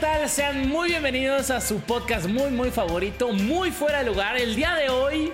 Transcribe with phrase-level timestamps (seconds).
[0.00, 0.28] Tal?
[0.28, 4.36] Sean muy bienvenidos a su podcast muy, muy favorito, muy fuera de lugar.
[4.36, 5.32] El día de hoy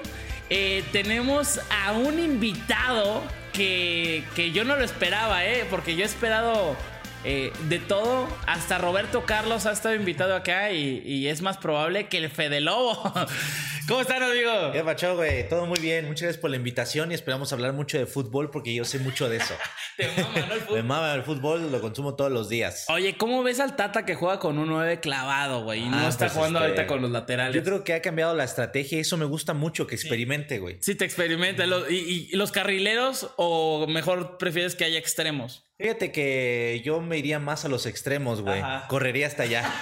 [0.49, 5.67] eh, tenemos a un invitado que, que yo no lo esperaba, ¿eh?
[5.69, 6.77] Porque yo he esperado
[7.25, 8.29] eh, de todo.
[8.47, 12.61] Hasta Roberto Carlos ha estado invitado acá y, y es más probable que el Fede
[12.61, 13.01] Lobo.
[13.89, 14.73] ¿Cómo están, amigo?
[14.73, 15.47] ¿Qué pacho, güey?
[15.49, 16.07] Todo muy bien.
[16.07, 19.29] Muchas gracias por la invitación y esperamos hablar mucho de fútbol porque yo sé mucho
[19.29, 19.55] de eso.
[19.99, 20.55] Te mama, ¿no?
[20.55, 20.77] El fútbol.
[20.77, 22.87] Me mama el fútbol, lo consumo todos los días.
[22.89, 25.83] Oye, ¿cómo ves al Tata que juega con un 9 clavado, güey?
[25.83, 27.55] Y no Ah, está pues, jugando este, ahorita con los laterales.
[27.55, 30.79] Yo creo que ha cambiado la estrategia y eso me gusta mucho que experimente, güey.
[30.81, 31.65] Sí, te experimenta.
[31.91, 35.65] Y los carrileros o mejor prefieres que haya extremos?
[35.85, 38.59] Fíjate que yo me iría más a los extremos, güey.
[38.59, 38.89] Ajá.
[38.89, 39.71] Correría hasta allá.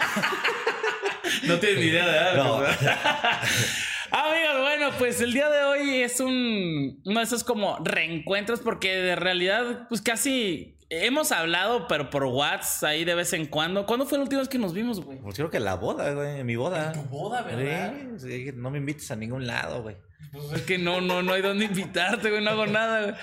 [1.44, 2.56] No tienes ni idea de No.
[4.10, 8.94] Amigos, bueno, pues el día de hoy es un uno de esos como reencuentros porque
[8.94, 13.86] de realidad pues casi hemos hablado pero por WhatsApp ahí de vez en cuando.
[13.86, 15.18] ¿Cuándo fue la última vez que nos vimos, güey?
[15.20, 16.40] Pues creo que la boda, güey.
[16.40, 16.92] En mi boda.
[16.92, 17.94] En tu boda, ¿verdad?
[18.18, 19.96] Sí, sí, no me invites a ningún lado, güey.
[20.32, 23.14] Pues es que no, no, no hay dónde invitarte, güey, no hago nada, güey.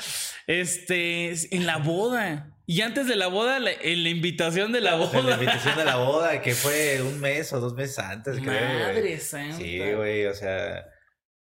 [0.47, 2.55] Este, en la boda.
[2.71, 5.33] Y antes de la boda, la- en la invitación de la En la boda.
[5.33, 8.79] invitación de la boda, que fue un mes o dos meses antes, creo.
[8.79, 9.57] Madre santa.
[9.57, 10.85] Sí, güey, o sea.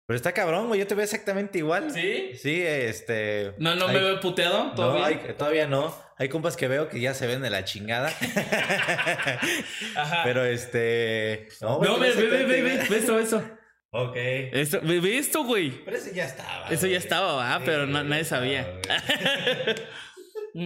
[0.06, 0.80] Pero está cabrón, güey.
[0.80, 1.90] Yo te veo exactamente igual.
[1.90, 2.30] ¿Sí?
[2.40, 3.52] Sí, este.
[3.58, 5.04] No, no hay- me veo puteado No, todavía.
[5.06, 5.94] hay- todavía no.
[6.16, 8.08] Hay compas que veo que ya se ven de la chingada.
[9.96, 10.22] Ajá.
[10.24, 11.48] Pero este.
[11.60, 13.44] No, No, ve, ve, ve, ve, ve, esto, eso.
[13.90, 14.16] Ok.
[14.16, 15.70] Esto, ve, esto, güey.
[15.84, 16.68] Pero ese ya estaba.
[16.70, 17.60] Eso ya estaba.
[17.66, 18.66] Pero Sí, no- ya nadie sabía.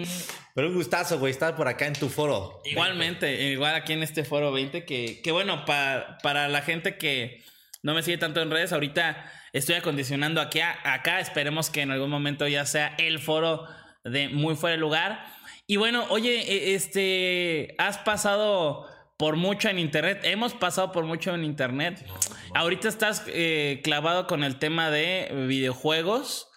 [0.00, 0.06] güey.
[0.54, 2.60] Pero un gustazo, güey, estar por acá en tu foro.
[2.64, 7.42] Igualmente, igual aquí en este foro 20, que, que bueno, pa- para la gente que
[7.82, 11.91] no me sigue tanto en redes, ahorita estoy acondicionando aquí a- acá, esperemos que en
[11.91, 13.66] algún momento ya sea el foro
[14.04, 15.25] de muy fuera de lugar.
[15.66, 18.86] Y bueno, oye, e- este, has pasado
[19.16, 22.04] por mucho en internet, hemos pasado por mucho en internet.
[22.54, 26.48] Ahorita estás eh, clavado con el tema de videojuegos,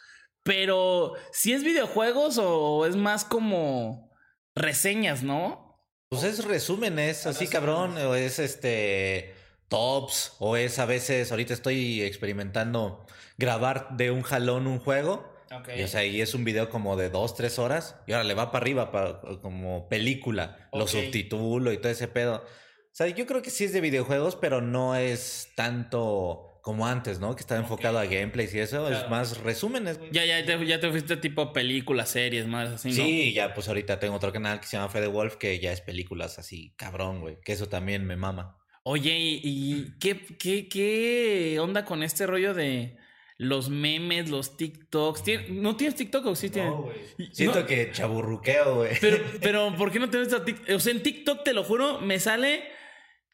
[0.46, 4.12] pero si es videojuegos o es más como
[4.56, 5.82] reseñas, ¿no?
[6.10, 9.34] Pues es resúmenes, así cabrón, o es este
[9.70, 13.04] tops, o es a veces, ahorita estoy experimentando
[13.40, 15.34] grabar de un jalón un juego.
[15.52, 15.70] Ok.
[15.78, 17.96] Y, o sea, y es un video como de dos, tres horas.
[18.06, 20.70] Y ahora le va para arriba, pa- como película.
[20.72, 20.90] Lo Ok.
[20.90, 22.36] subtitulo y todo ese pedo.
[22.46, 27.20] O sea, yo creo que sí es de videojuegos, pero no es tanto como antes,
[27.20, 27.36] ¿no?
[27.36, 28.90] Que estaba enfocado a gameplays y eso.
[28.90, 30.00] Es más resúmenes.
[30.00, 30.10] güey.
[30.12, 32.96] Ya, ya, te, ya te fuiste tipo películas, series, más así, ¿no?
[32.96, 35.82] Sí, ya pues ahorita tengo otro canal que se llama Fede Wolf, que ya es
[35.82, 37.38] películas así, cabrón, güey.
[37.46, 38.58] Que eso también me mama.
[38.82, 42.98] Oye, ¿y, y qué, qué, qué onda con este rollo de
[43.38, 45.24] los memes, los TikToks?
[45.24, 46.74] ¿Tien- ¿No tienes TikTok o sí tienes?
[47.20, 48.94] Y- Siento no, que chaburruqueo, güey.
[49.00, 50.76] Pero, pero, ¿por qué no te a TikTok?
[50.76, 52.64] O sea, en TikTok, te lo juro, me sale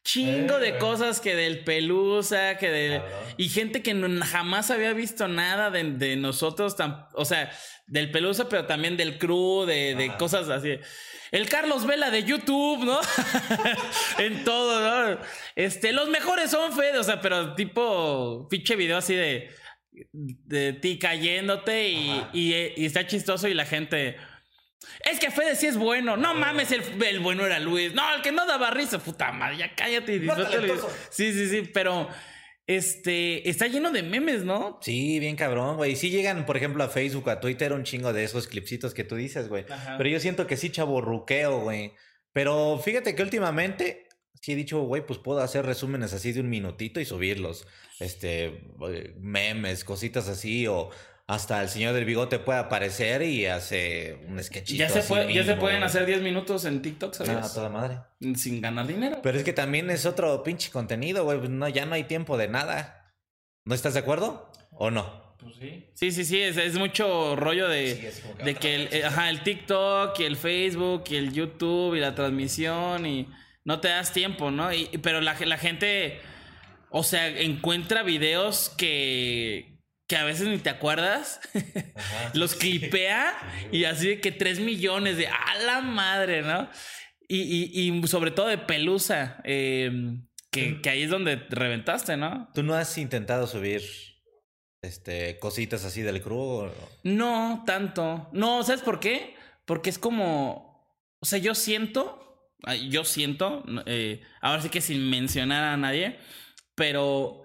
[0.04, 0.78] chingo de Eh.
[0.78, 3.02] cosas que del Pelusa, que de...
[3.36, 6.74] Y gente que no- jamás había visto nada de, de nosotros,
[7.14, 7.52] o sea,
[7.86, 10.78] del Pelusa, pero también del crew, de, de cosas así.
[11.30, 13.00] El Carlos Vela de YouTube, ¿no?
[14.18, 15.18] en todo, ¿no?
[15.56, 19.50] Este, los mejores son Fede, o sea, pero tipo, pinche video así de,
[20.12, 24.16] de ti cayéndote y, y, y está chistoso y la gente...
[25.00, 26.16] Es que Fede sí es bueno.
[26.16, 27.94] No mames, el, el bueno era Luis.
[27.94, 28.98] No, el que no daba risa.
[28.98, 30.90] Puta madre, ya cállate y talentoso.
[31.10, 32.08] Sí, sí, sí, pero
[32.66, 34.78] este está lleno de memes, ¿no?
[34.82, 35.96] Sí, bien cabrón, güey.
[35.96, 39.16] Sí llegan, por ejemplo, a Facebook, a Twitter, un chingo de esos clipsitos que tú
[39.16, 39.64] dices, güey.
[39.98, 41.92] Pero yo siento que sí chaborruqueo, güey.
[42.32, 44.08] Pero fíjate que últimamente
[44.40, 47.66] sí he dicho, güey, pues puedo hacer resúmenes así de un minutito y subirlos.
[48.00, 48.44] Este,
[48.90, 50.90] eh, memes, cositas así, o
[51.28, 54.78] hasta el señor del bigote puede aparecer y hace un sketchito.
[54.78, 57.54] Ya se, así puede- ya se pueden hacer 10 minutos en TikTok, Ah, ¿sabes?
[57.54, 57.98] toda madre.
[58.36, 59.20] Sin ganar dinero.
[59.22, 61.38] Pero es que también es otro pinche contenido, güey.
[61.48, 63.14] No, ya no hay tiempo de nada.
[63.64, 64.50] ¿No estás de acuerdo?
[64.72, 65.36] ¿O no?
[65.38, 65.86] Pues sí.
[65.94, 68.00] Sí, sí, sí, es, es mucho rollo de, Sí,
[68.38, 68.94] que de que el, vez.
[68.94, 73.28] eh, ajá, el TikTok y el Facebook y el YouTube y la transmisión y
[73.64, 74.72] no te das tiempo, ¿no?
[74.72, 76.20] Y, pero la, la gente,
[76.90, 79.71] o sea, encuentra videos que,
[80.06, 81.40] que a veces ni te acuerdas,
[82.34, 83.34] los clipea
[83.70, 86.68] y así de que 3 millones de a la madre, ¿no?
[87.28, 92.50] Y, y, sobre todo de Pelusa, em, que, que, ahí es donde reventaste, ¿no?
[92.52, 93.82] ¿Tú no has intentado subir
[94.82, 96.70] este, cositas así del crew?
[97.04, 98.28] No, tanto.
[98.32, 99.34] No, ¿sabes por qué?
[99.64, 100.86] Porque es como,
[101.20, 102.50] o sea, yo siento,
[102.90, 106.18] yo siento, eh, ahora sí que sin mencionar a nadie,
[106.74, 107.41] pero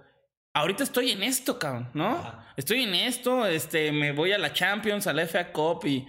[0.59, 2.33] ahorita estoy en esto, cabrón, ¿no?
[2.55, 6.07] Estoy en esto, este, me voy a la Champions, a la FA Cup y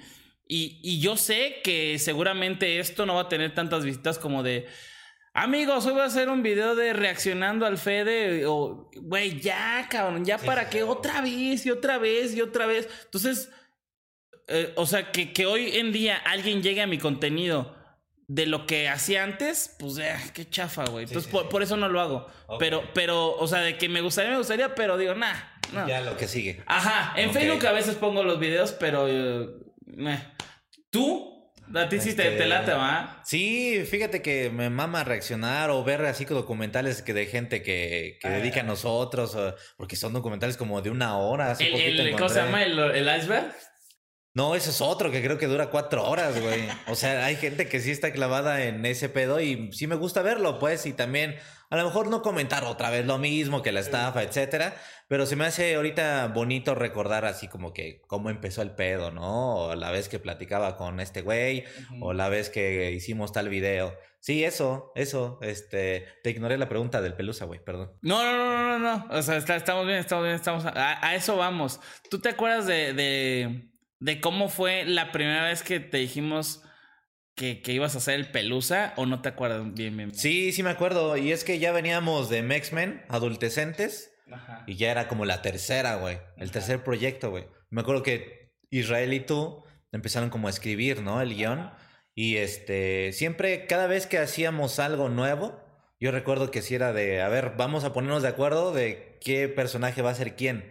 [0.48, 4.66] y, yo sé que seguramente esto no va a tener tantas visitas como de.
[5.34, 8.46] Amigos, hoy voy a hacer un video de reaccionando al Fede.
[8.46, 12.88] O, güey, ya, cabrón, ya para qué otra vez y otra vez y otra vez.
[13.04, 13.50] Entonces,
[14.48, 17.76] eh, o sea, que, que, hoy en día alguien llegue a mi contenido
[18.28, 21.06] de lo que hacía antes, pues, eh, qué chafa, güey.
[21.06, 22.26] Entonces, por, eso no lo hago.
[22.58, 25.34] Pero, pero, o sea, de que me gustaría, me gustaría, pero digo, nah.
[25.72, 25.88] No.
[25.88, 26.62] Ya lo que sigue.
[26.66, 29.06] Ajá, en Facebook a veces pongo los videos, pero.
[29.08, 29.48] Eh,
[30.90, 31.38] ¿Tú?
[31.75, 33.20] A ti sí te, este, late, ¿va?
[33.25, 38.28] Sí, fíjate que me mama reaccionar o ver así documentales que de gente que, que
[38.28, 39.36] dedica a nosotros,
[39.76, 41.50] porque son documentales como de una hora.
[41.50, 42.62] Hace ¿El, ¿Cómo se llama?
[42.62, 43.54] ¿El, iceberg?
[44.34, 46.69] No, ese es otro que creo que dura cuatro horas, güey.
[46.86, 50.22] O sea, hay gente que sí está clavada en ese pedo y sí me gusta
[50.22, 51.36] verlo, pues, y también
[51.70, 54.75] a lo mejor no comentar otra vez lo mismo que la estafa, etcétera,
[55.06, 59.56] pero se me hace ahorita bonito recordar así como que cómo empezó el pedo, ¿no?
[59.56, 61.64] O la vez que platicaba con este güey,
[62.00, 63.94] o la vez que hicimos tal video.
[64.20, 67.92] Sí, eso, eso, este, te ignoré la pregunta del pelusa, güey, perdón.
[68.02, 71.80] No, no, no, no, no, o sea, estamos bien, estamos bien, estamos, a, eso vamos.
[72.10, 76.62] ¿Tú te acuerdas de, de, de, cómo fue la primera vez que te dijimos
[77.34, 80.14] que, que ibas a hacer el pelusa o no te acuerdas bien, bien?
[80.14, 84.12] Sí, sí me acuerdo, y es que ya veníamos de Mexmen, adultecentes,
[84.66, 86.18] y ya era como la tercera, güey.
[86.36, 87.46] El tercer proyecto, güey.
[87.70, 91.20] Me acuerdo que Israel y tú empezaron como a escribir, ¿no?
[91.20, 91.70] El guion.
[92.14, 95.58] Y este, siempre, cada vez que hacíamos algo nuevo,
[96.00, 99.48] yo recuerdo que si era de, a ver, vamos a ponernos de acuerdo de qué
[99.48, 100.70] personaje va a ser quién.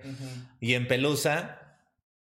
[0.60, 1.67] Y en Pelusa,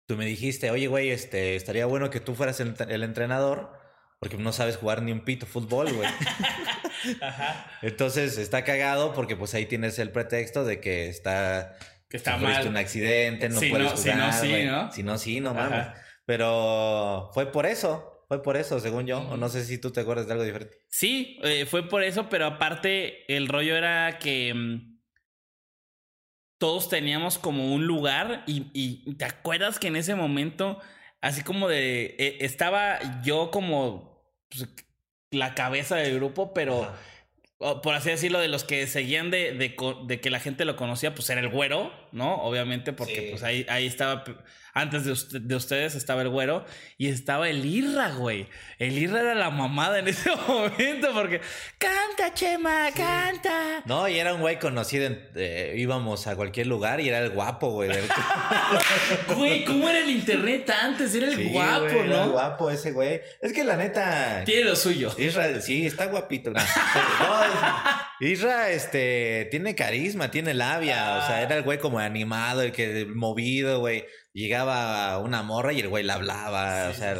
[0.06, 3.84] tú me dijiste, oye, güey, este, estaría bueno que tú fueras el entrenador
[4.24, 6.08] porque no sabes jugar ni un pito fútbol, güey.
[7.20, 7.70] Ajá.
[7.82, 11.76] Entonces está cagado porque pues ahí tienes el pretexto de que está...
[12.08, 12.66] Que está mal.
[12.66, 13.98] un accidente, no puedes jugar.
[13.98, 14.92] Si no, sí, ¿no?
[14.92, 15.88] Si no, sí, no mames.
[16.24, 19.18] Pero fue por eso, fue por eso, según yo.
[19.28, 20.74] O no sé si tú te acuerdas de algo diferente.
[20.88, 24.93] Sí, eh, fue por eso, pero aparte el rollo era que mm,
[26.64, 30.80] todos teníamos como un lugar y, y, te acuerdas que en ese momento,
[31.20, 34.70] así como de, eh, estaba yo como pues,
[35.30, 36.90] la cabeza del grupo, pero
[37.82, 41.28] por así decirlo, de los que seguían de, de, que la gente lo conocía, pues
[41.28, 42.36] era el güero, ¿no?
[42.36, 44.24] Obviamente, porque pues ahí, ahí estaba
[44.74, 46.64] antes de, de, ustedes estaba el güero
[46.98, 48.48] y estaba el Irra, güey.
[48.80, 51.40] El Irra era la mamada en ese momento porque
[51.78, 53.82] canta, Chema, canta.
[53.84, 55.08] No, y era un güey conocido.
[55.36, 57.90] Eh, íbamos a cualquier lugar y era el guapo, güey.
[59.36, 61.14] güey, ¿cómo era el internet antes?
[61.14, 62.04] Era el guapo, ¿no?
[62.04, 63.20] Era el guapo ese güey.
[63.40, 64.42] Es que la neta.
[64.44, 65.14] Tiene lo suyo.
[65.16, 66.50] Isra, sí, está guapito.
[66.50, 66.60] No,
[68.24, 71.18] Isra, este, tiene carisma, tiene labia.
[71.18, 75.80] O sea, era el güey como animado, el que movido, güey llegaba una morra y
[75.80, 77.16] el güey la hablaba, o sea...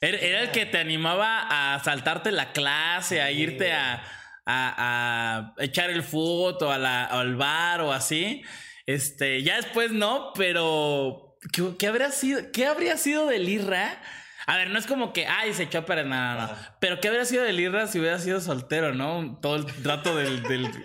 [0.00, 4.02] Era, el que te animaba a saltarte la clase, a irte a,
[4.44, 8.42] a, echar el foto a la, al bar o así.
[8.84, 11.38] Este, ya después no, pero
[11.78, 14.02] ¿qué, habría sido, qué habría sido del Irra?
[14.46, 17.44] A ver, no es como que, ay, se echó para nada, Pero ¿qué habría sido
[17.44, 19.38] del Irra si hubiera sido soltero, no?
[19.40, 20.68] Todo el rato del, del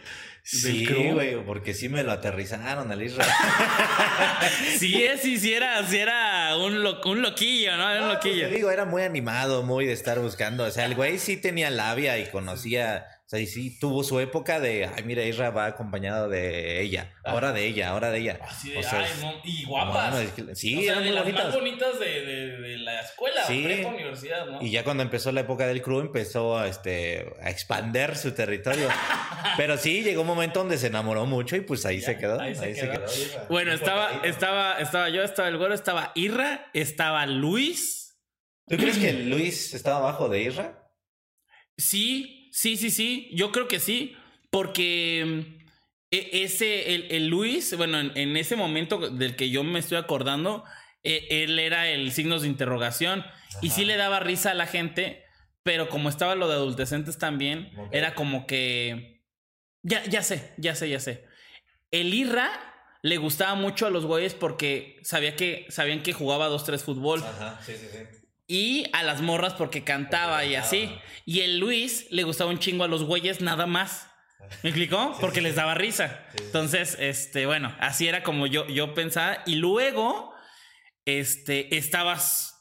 [0.49, 3.29] Sí, güey, porque sí me lo aterrizaron al Israel.
[4.77, 7.91] sí, sí, sí era, sí era un, un loquillo, ¿no?
[7.91, 8.47] Era un loquillo.
[8.47, 10.63] Te digo, era muy animado, muy de estar buscando.
[10.63, 14.21] O sea, el güey sí tenía labia y conocía o sea, y sí tuvo su
[14.21, 17.31] época de, ay, mira, Isra va acompañado de ella, ah.
[17.31, 18.39] ahora de ella, ahora de ella.
[18.41, 20.15] Así de, ay, y guapas.
[20.53, 21.45] sí, o sea, eran muy las bonitas.
[21.45, 23.63] más bonitas de, de, la escuela, sí.
[23.65, 24.61] prepa, universidad, ¿no?
[24.61, 28.87] Y ya cuando empezó la época del crew, empezó a, este, a expander su territorio.
[29.57, 32.39] Pero sí, llegó un momento donde se enamoró mucho y pues ahí se quedó.
[32.39, 33.03] Ahí, se, quedó.
[33.49, 38.17] bueno, estaba, estaba, estaba yo, estaba el güero, estaba Irra, estaba Luis.
[38.67, 40.89] ¿Tú crees que Luis estaba abajo de Irra?
[41.75, 44.17] Sí, Sí, sí, sí, yo creo que sí,
[44.49, 45.67] porque mm,
[46.09, 50.63] e, ese, el, Luis, bueno, en, ese momento del que yo me estoy acordando,
[51.03, 53.23] e, él era el signo de interrogación
[53.61, 55.23] y sí le daba risa a la gente,
[55.61, 59.21] pero como estaba lo de adolescentes también, era como que...
[59.83, 61.27] Ya, ya sé, ya sé, ya sé.
[61.91, 62.49] El Irra
[63.03, 67.23] le gustaba mucho a los güeyes porque sabía que, sabían que jugaba dos, tres fútbol.
[67.23, 68.16] Ajá, sí, sí, sí.
[68.47, 70.89] Y a las morras porque cantaba y así.
[71.25, 74.07] Y el Luis le gustaba un chingo a los güeyes nada más.
[74.63, 75.17] ¿Me explicó?
[75.19, 76.25] Porque les daba risa.
[76.39, 79.39] Entonces, este, bueno, así era como yo, yo pensaba.
[79.45, 80.33] Y luego,
[81.05, 82.53] este, estabas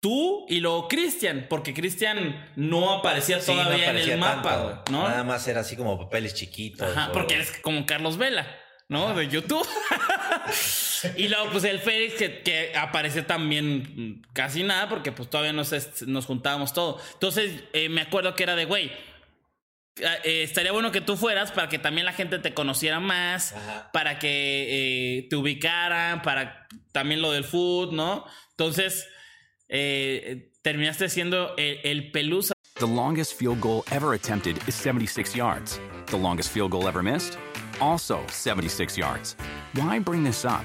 [0.00, 4.50] tú y luego Cristian, porque Cristian no aparecía no todavía en el mapa,
[4.84, 4.92] tanto.
[4.92, 5.08] ¿no?
[5.08, 6.94] Nada más era así como papeles chiquitos.
[6.94, 8.46] Ajá, o- porque eres como Carlos Vela,
[8.88, 9.14] ¿no?
[9.14, 9.66] De YouTube.
[11.16, 15.72] y luego, pues el Félix, que, que aparece también casi nada, porque pues todavía nos,
[16.06, 17.00] nos juntábamos todo.
[17.14, 18.90] Entonces, eh, me acuerdo que era de, güey,
[20.24, 23.90] eh, estaría bueno que tú fueras para que también la gente te conociera más, Ajá.
[23.92, 28.24] para que eh, te ubicaran, para también lo del food, ¿no?
[28.50, 29.06] Entonces,
[29.68, 32.54] eh, terminaste siendo el, el pelusa.
[32.78, 35.78] The longest field goal ever attempted is 76 yards.
[36.06, 37.36] The longest field goal ever missed?
[37.78, 39.36] Also 76 yards.
[39.74, 40.64] Why bring this up?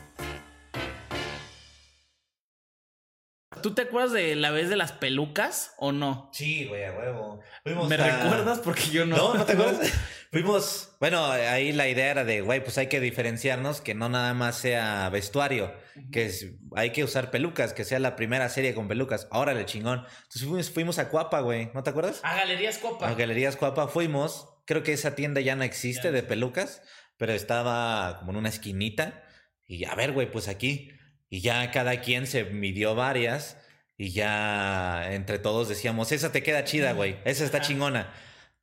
[3.61, 6.29] ¿Tú te acuerdas de la vez de las pelucas o no?
[6.33, 7.39] Sí, güey, a huevo.
[7.63, 8.59] Fuimos ¿Me a- recuerdas?
[8.59, 9.15] Porque yo no.
[9.17, 9.91] No, ¿no te acuerdas?
[10.31, 14.33] Fuimos, bueno, ahí la idea era de, güey, pues hay que diferenciarnos, que no nada
[14.33, 15.73] más sea vestuario,
[16.11, 19.27] que es- hay que usar pelucas, que sea la primera serie con pelucas.
[19.31, 19.99] Ahora le chingón.
[20.23, 22.21] Entonces fuimos, fuimos a Cuapa, güey, ¿no te acuerdas?
[22.23, 23.09] A Galerías Copa.
[23.09, 26.81] A Galerías Cuapa fuimos, creo que esa tienda ya no existe de pelucas,
[27.17, 29.23] pero estaba como en una esquinita.
[29.67, 30.91] Y a ver, güey, pues aquí.
[31.31, 33.57] Y ya cada quien se midió varias.
[33.97, 37.17] Y ya entre todos decíamos, esa te queda chida, güey.
[37.25, 38.13] Esa está chingona.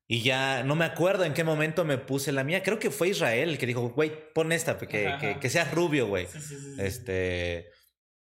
[0.07, 2.63] Y ya no me acuerdo en qué momento me puse la mía.
[2.63, 5.41] Creo que fue Israel el que dijo, güey, pon esta, que, Ajá, que, ajá.
[5.41, 6.27] que sea rubio, güey.
[6.27, 6.83] Sí, sí, sí, sí.
[6.83, 7.71] Este.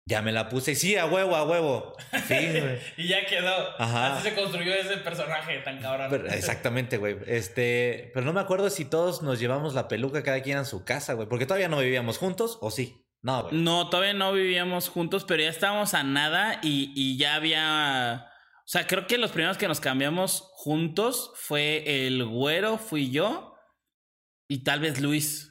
[0.06, 0.74] Ya me la puse.
[0.74, 1.96] Sí, a huevo, a huevo.
[2.98, 3.54] Y ya quedó.
[3.78, 4.16] Ajá.
[4.16, 6.08] Así se construyó ese personaje tan cabrón.
[6.10, 7.16] Pero- exactamente, güey.
[7.26, 10.84] Este, pero no me acuerdo si todos nos llevamos la peluca cada quien a su
[10.84, 13.03] casa, güey, porque todavía no vivíamos juntos, ¿o sí?
[13.24, 13.56] No, güey.
[13.56, 18.26] No, todavía no vivíamos juntos, pero ya estábamos a nada y, y ya había.
[18.58, 23.54] O sea, creo que los primeros que nos cambiamos juntos fue el güero, fui yo
[24.46, 25.50] y tal vez Luis.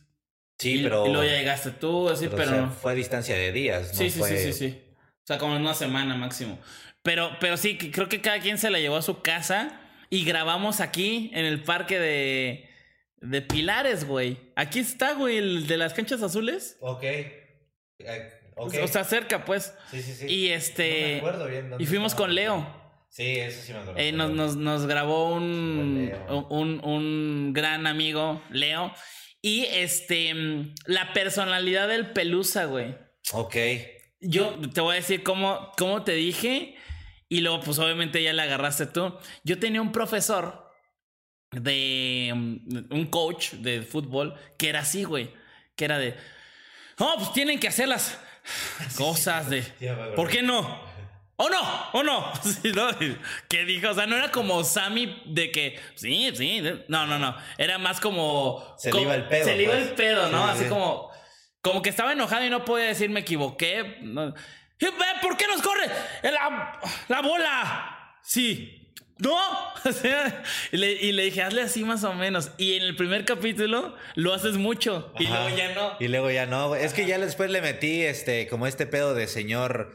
[0.60, 1.06] Sí, y, pero.
[1.08, 2.72] y luego ya llegaste tú, así, pero, pero, o sea, no.
[2.72, 3.98] fue a distancia de días, ¿no?
[3.98, 4.84] Sí, sí, fue- sí, sí, sí.
[4.96, 6.60] O sea, como en una semana máximo.
[7.02, 10.80] Pero, pero sí, creo que cada quien se la llevó a su casa y grabamos
[10.80, 12.70] aquí en el parque de,
[13.18, 14.52] de Pilares, güey.
[14.56, 16.78] Aquí está, güey, el de las canchas azules.
[16.82, 17.04] Ok.
[18.56, 19.74] O sea, cerca, pues.
[19.92, 20.26] sí, sí, sí.
[20.28, 21.00] Y este.
[21.00, 22.28] No me acuerdo bien y fuimos estaba.
[22.28, 22.84] con Leo.
[23.10, 24.00] Sí, eso sí me acuerdo.
[24.00, 26.12] Eh, nos, nos, nos grabó un,
[26.50, 28.94] un, un gran amigo, Leo.
[29.42, 30.34] Y este.
[30.86, 32.96] La personalidad del Pelusa, güey.
[33.32, 33.56] Ok.
[34.20, 36.76] Yo te voy a decir cómo, cómo te dije.
[37.30, 39.18] Y luego, pues obviamente ya le agarraste tú.
[39.44, 40.70] Yo tenía un profesor
[41.52, 42.32] de.
[42.36, 45.32] mm, Un coach de fútbol que era así, güey.
[45.76, 46.16] Que era de.
[47.00, 48.18] Oh, pues tienen que hacer las
[48.98, 49.62] cosas de.
[50.16, 50.92] ¿Por qué no?
[51.36, 51.90] ¡Oh no!
[51.94, 52.32] ¡Oh no!
[52.76, 52.88] ¿no?
[53.50, 53.90] ¿Qué dijo?
[53.90, 55.80] O sea, no era como Sammy de que.
[55.96, 56.62] Sí, sí.
[56.88, 57.36] No, no, no.
[57.58, 58.76] Era más como.
[58.78, 59.88] Se le como- iba el pedo, Se le iba pues.
[59.90, 60.46] el pedo, ¿no?
[60.46, 60.70] Sí, Así sí.
[60.70, 61.12] como.
[61.62, 63.98] Como que estaba enojado y no podía decir me equivoqué.
[64.02, 64.34] No.
[65.22, 65.90] ¿Por qué nos corre
[66.24, 68.18] la, la bola?
[68.22, 68.83] Sí.
[69.20, 69.38] No.
[69.86, 72.52] O sea, y, le, y le dije, hazle así más o menos.
[72.58, 75.12] Y en el primer capítulo lo haces mucho.
[75.20, 75.92] Y luego ya no.
[76.00, 76.86] Y luego ya no, güey.
[76.86, 79.92] Es que ya después le metí este, como este pedo de señor,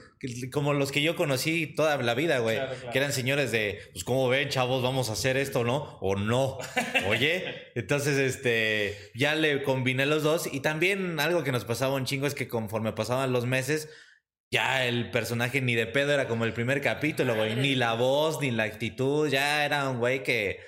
[0.52, 2.56] como los que yo conocí toda la vida, güey.
[2.56, 2.92] Claro, claro.
[2.92, 4.82] Que eran señores de, pues, ¿cómo ven, chavos?
[4.82, 5.96] ¿Vamos a hacer esto, no?
[6.02, 6.58] O no.
[7.08, 7.70] Oye.
[7.74, 10.52] Entonces, este, ya le combiné los dos.
[10.52, 13.88] Y también algo que nos pasaba un chingo es que conforme pasaban los meses,
[14.50, 17.54] ya el personaje ni de pedo era como el primer capítulo, güey.
[17.56, 19.28] Ni la voz, ni la actitud.
[19.28, 20.58] Ya era un güey que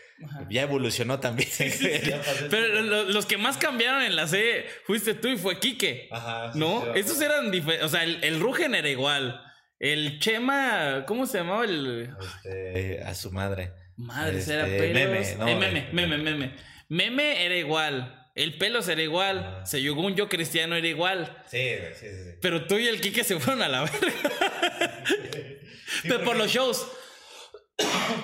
[0.51, 1.49] ya evolucionó también.
[2.51, 6.09] Pero lo- los que más cambiaron en la serie fuiste tú y fue Quique.
[6.11, 6.53] Ajá.
[6.55, 6.83] ¿No?
[6.83, 7.87] sí, Estos eran diferentes.
[7.87, 9.41] O sea, el, el Rugen era igual.
[9.79, 12.11] El Chema, ¿cómo se llamaba el.
[12.45, 13.73] Este, a su madre.
[13.97, 14.95] Madre, Este, era pelos.
[14.95, 16.55] meme, no, Eh, meme, meme, meme.
[16.91, 18.20] Meme era igual.
[18.35, 19.63] El pelos era igual.
[19.65, 21.45] Según yo, Cristiano era igual.
[21.47, 22.25] Sí, sí, sí.
[22.25, 22.31] sí.
[22.41, 25.05] Pero tú y el Quique se fueron a la verga.
[26.03, 26.87] Pero por los shows.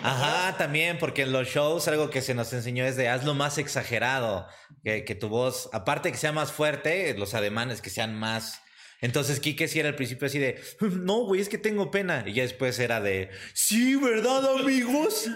[0.03, 3.59] Ajá, también, porque en los shows algo que se nos enseñó es de hazlo más
[3.59, 4.47] exagerado,
[4.85, 8.61] que, que tu voz, aparte que sea más fuerte, los ademanes que sean más,
[9.01, 12.25] Entonces Quique sí era al principio así de, no, güey, es que tengo pena.
[12.27, 15.29] Y ya después era de, sí, ¿verdad, amigos?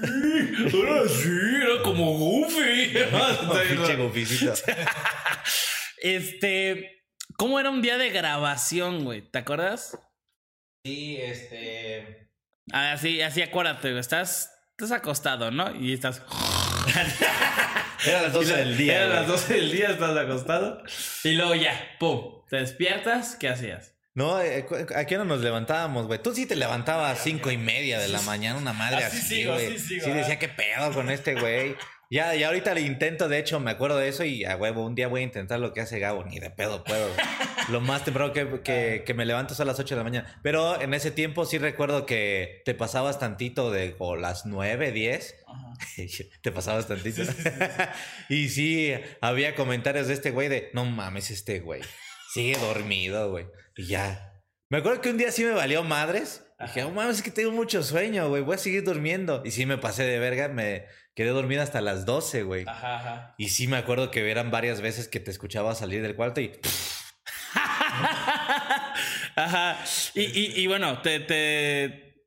[0.73, 1.31] Ahora sí,
[1.63, 2.95] era como Goofy.
[3.69, 4.55] Pinche gofisito.
[6.03, 7.05] este,
[7.37, 9.23] ¿cómo era un día de grabación, güey?
[9.23, 9.99] ¿Te acuerdas?
[10.85, 12.31] Sí, este...
[12.73, 14.01] Así, así acuérdate, güey.
[14.01, 15.75] Estás, estás acostado, ¿no?
[15.77, 16.23] Y estás...
[18.07, 18.97] Era las 12 del día.
[18.97, 19.19] Era güey.
[19.19, 20.83] las 12 del día, estás acostado.
[21.25, 23.95] Y luego ya, pum, te despiertas, ¿qué hacías?
[24.13, 24.67] No, eh,
[24.97, 26.21] ¿a qué hora nos levantábamos, güey?
[26.21, 29.27] Tú sí te levantabas a cinco y media de la mañana, una madre Así así,
[29.37, 29.67] sigo, güey.
[29.69, 30.15] así sigo, Sí ah.
[30.15, 31.77] decía, ¿qué pedo con este güey?
[32.11, 34.97] Ya, ya ahorita le intento, de hecho, me acuerdo de eso y a huevo, un
[34.97, 37.09] día voy a intentar lo que hace Gabo, ni de pedo puedo.
[37.69, 40.41] lo más temprano que, que, que me levanto es a las 8 de la mañana.
[40.43, 45.37] Pero en ese tiempo sí recuerdo que te pasabas tantito de o las 9, 10.
[46.43, 47.23] te pasabas tantito.
[48.29, 51.83] y sí, había comentarios de este güey de, no mames, este güey.
[52.33, 53.47] Sigue dormido, güey.
[53.77, 54.33] Y ya.
[54.69, 56.45] Me acuerdo que un día sí me valió madres.
[56.61, 58.43] Dije, no mames, es que tengo mucho sueño, güey.
[58.43, 59.43] Voy a seguir durmiendo.
[59.45, 60.49] Y sí me pasé de verga.
[60.49, 62.65] Me quedé dormido hasta las 12, güey.
[62.69, 63.35] Ajá, ajá.
[63.39, 66.53] Y sí me acuerdo que eran varias veces que te escuchaba salir del cuarto y...
[69.37, 69.79] Ajá.
[70.15, 72.27] Y, y, y bueno, te, te,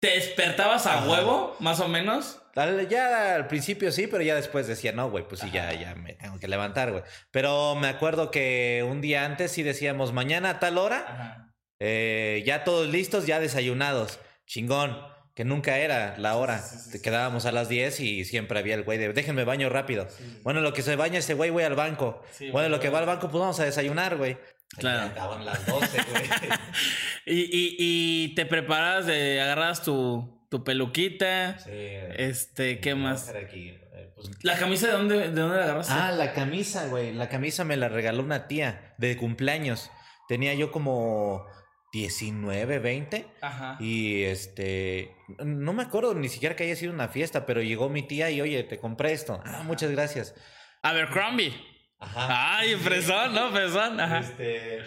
[0.00, 1.08] te despertabas a Ajá.
[1.10, 2.40] huevo, más o menos.
[2.88, 6.14] Ya al principio sí, pero ya después decía, no, güey, pues sí, ya, ya me
[6.14, 7.02] tengo que levantar, güey.
[7.30, 12.64] Pero me acuerdo que un día antes sí decíamos, mañana a tal hora, eh, ya
[12.64, 14.20] todos listos, ya desayunados.
[14.46, 14.96] Chingón,
[15.34, 16.64] que nunca era la hora.
[16.90, 20.08] Te quedábamos a las 10 y siempre había el güey de, déjenme baño rápido.
[20.42, 22.22] Bueno, lo que se baña ese güey, voy al banco.
[22.52, 22.80] Bueno, lo güey.
[22.80, 24.38] que va al banco, pues vamos a desayunar, güey.
[24.78, 25.08] Claro.
[25.08, 26.24] Ya Acaban las 12, güey.
[27.28, 31.58] Y, y, y te preparabas de, agarras tu, tu peluquita.
[31.58, 31.70] Sí.
[31.72, 33.28] Este, ¿qué a más?
[33.30, 35.92] aquí, eh, pues, ¿La camisa de dónde, de dónde la agarraste?
[35.92, 37.12] Ah, la camisa, güey.
[37.12, 39.90] La camisa me la regaló una tía de cumpleaños.
[40.28, 41.46] Tenía yo como
[41.92, 43.26] 19, 20.
[43.40, 43.76] Ajá.
[43.80, 48.02] Y este, no me acuerdo ni siquiera que haya sido una fiesta, pero llegó mi
[48.02, 49.40] tía y oye, te compré esto.
[49.44, 50.34] Ah, muchas gracias.
[50.82, 51.54] Abercrombie.
[51.98, 52.58] Ajá.
[52.58, 53.50] Ay, fresón, ¿no?
[53.50, 53.98] Fresón.
[54.00, 54.18] Ajá.
[54.18, 54.80] Este,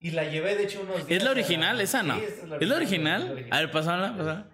[0.00, 1.18] y la llevé de hecho unos días.
[1.18, 1.80] ¿Es la a- original?
[1.80, 2.16] Esa no.
[2.18, 3.46] Sí, esta ¿Es la original?
[3.50, 4.48] A ver, pasala, pasala.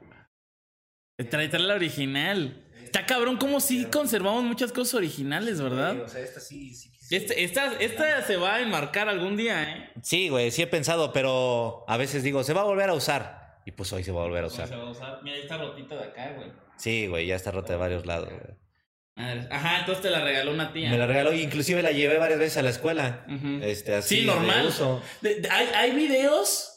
[1.16, 2.60] Trae, trae la original.
[2.82, 6.00] Está cabrón, como si conservamos muchas cosas originales, Sí, ¿verdad?
[6.00, 7.24] o sea, esta sí, sí quisiera.
[7.24, 9.90] Este, esta, esta se va a enmarcar algún día, ¿eh?
[10.02, 13.60] Sí, güey, sí he pensado, pero a veces digo, se va a volver a usar.
[13.66, 14.68] Y pues hoy se va a volver a usar.
[14.68, 15.20] Se va a usar.
[15.22, 16.52] Mira, ahí está rotita de acá, güey.
[16.76, 18.54] Sí, güey, ya está rota de varios lados, güey.
[19.50, 20.90] Ajá, entonces te la regaló una tía.
[20.90, 23.24] Me la regaló y inclusive la llevé varias veces a la escuela.
[23.28, 23.60] Ujú.
[23.62, 24.66] Este, así Sí, de normal.
[24.66, 25.00] uso.
[25.20, 26.73] De- de- hay, hay videos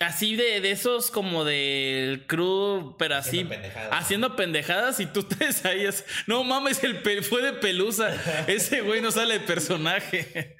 [0.00, 3.40] así de, de esos como del crew, pero así.
[3.40, 3.88] Haciendo pendejadas.
[3.92, 5.86] Haciendo pendejadas y tú te ves ahí.
[6.26, 8.10] no mames, el pe- fue de pelusa.
[8.46, 10.56] Ese güey no sale de personaje.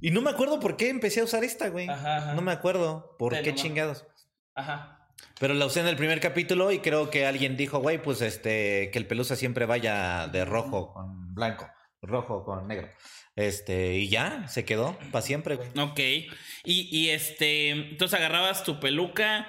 [0.00, 1.88] Y no me acuerdo por qué empecé a usar esta, güey.
[1.88, 2.34] Ajá, ajá.
[2.34, 4.06] No me acuerdo por Sí, qué no chingados.
[4.54, 4.94] Ajá.
[5.40, 8.90] Pero la usé en el primer capítulo y creo que alguien dijo, güey, pues este,
[8.92, 11.68] que el pelusa siempre vaya de rojo con blanco,
[12.02, 12.88] rojo con negro.
[13.38, 15.68] Este, y ya, se quedó para siempre, güey.
[15.78, 16.00] Ok.
[16.64, 17.70] Y, y este.
[17.70, 19.46] Entonces agarrabas tu peluca,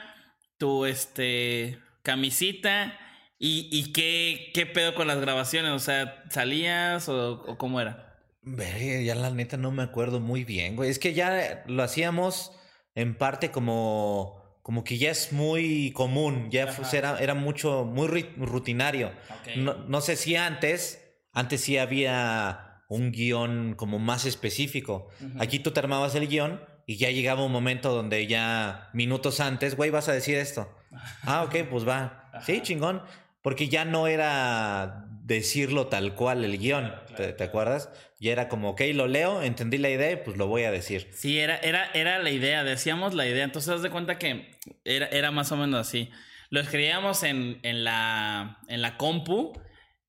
[0.60, 1.80] tu este.
[2.04, 2.97] camisita.
[3.39, 5.71] ¿Y, y qué, qué pedo con las grabaciones?
[5.71, 8.19] O sea, ¿salías o, o cómo era?
[8.41, 10.89] Verga, ya la neta no me acuerdo muy bien, güey.
[10.89, 12.52] Es que ya lo hacíamos
[12.95, 18.36] en parte como, como que ya es muy común, ya era, era mucho, muy ri-
[18.36, 19.08] rutinario.
[19.30, 19.56] Ok.
[19.58, 25.10] No, no sé si antes, antes sí había un guion como más específico.
[25.39, 29.75] Aquí tú te armabas el guion y ya llegaba un momento donde ya minutos antes,
[29.75, 30.69] güey, vas a decir esto.
[31.23, 32.32] Ah, ok, pues va.
[32.45, 33.04] Sí, chingón.
[33.43, 37.89] Porque ya no era decirlo tal cual el guion, Claro, ¿te, claro, te acuerdas?
[38.19, 41.08] Ya era como, ok, lo leo, entendí la idea y pues lo voy a decir.
[41.13, 43.43] Sí, era, era, era la idea, decíamos la idea.
[43.43, 44.49] Entonces, haz de cuenta que
[44.84, 46.10] era, era más o menos así.
[46.49, 49.54] Lo escribíamos en, en, la, en la compu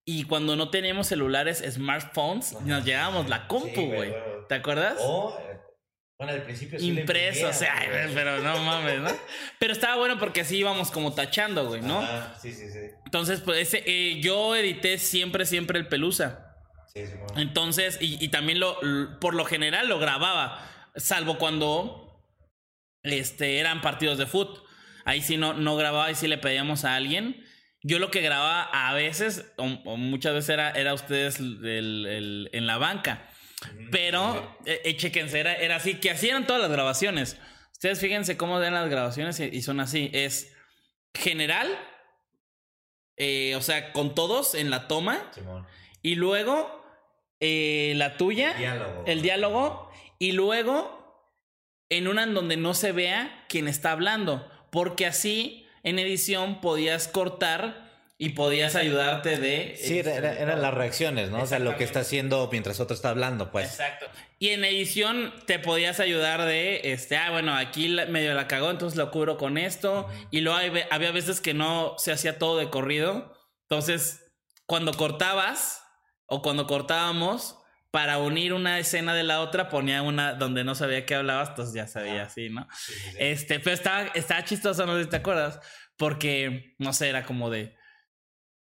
[0.05, 4.15] y cuando no teníamos celulares, smartphones, nos llevábamos la compu, güey.
[4.49, 4.97] ¿Te acuerdas?
[5.01, 5.61] O, eh,
[6.19, 9.11] bueno, al principio sí Impreso, o sea, ay, pero no mames, ¿no?
[9.59, 12.01] Pero estaba bueno porque así íbamos como tachando, güey, ¿no?
[12.01, 12.79] Ajá, sí, sí, sí.
[13.05, 16.57] Entonces, pues ese, eh, yo edité siempre, siempre el pelusa.
[16.93, 17.41] Sí, sí, bueno.
[17.41, 18.79] Entonces, y, y también lo,
[19.21, 22.23] por lo general lo grababa, salvo cuando
[23.03, 24.63] este, eran partidos de fútbol.
[25.05, 27.45] Ahí sí no, no grababa y sí le pedíamos a alguien.
[27.83, 31.65] Yo lo que grababa a veces, o, o muchas veces era, era ustedes el-
[32.07, 33.27] el- en la banca.
[33.91, 37.39] Pero, eh, eh, chéquense, era, era así, que así eran todas las grabaciones.
[37.73, 40.11] Ustedes fíjense cómo eran las grabaciones y, y son así.
[40.13, 40.55] Es
[41.15, 41.69] general,
[43.17, 45.31] eh, o sea, con todos en la toma.
[45.35, 45.67] Simón.
[46.03, 46.83] Y luego
[47.41, 49.05] eh, la tuya, Diálogo.
[49.07, 49.91] el diálogo.
[50.19, 50.99] Y luego
[51.89, 57.09] en una en donde no se vea quién está hablando, porque así en edición podías
[57.09, 57.89] cortar
[58.19, 59.79] y podías ayudarte de...
[59.83, 61.43] Sí, era- eran las reacciones, ¿no?
[61.43, 63.71] O sea, lo que está haciendo mientras otro está hablando, pues.
[63.71, 64.07] Exacto.
[64.39, 68.99] Y en edición te podías ayudar de, este, ah, bueno, aquí medio la cagó, entonces
[68.99, 70.07] lo cubro con esto.
[70.31, 73.33] Y luego hay había veces que no se hacía todo de corrido.
[73.71, 74.27] Entonces,
[74.67, 75.83] cuando cortabas
[76.27, 77.57] o cuando cortábamos,
[77.91, 81.75] para unir una escena de la otra, ponía una donde no sabía qué hablabas, entonces
[81.75, 82.69] ya sabía así, ¿no?
[83.19, 85.61] Este, pero estaba, estaba chistoso, no sé si te acuerdas,
[85.97, 87.77] porque, no sé, era como de,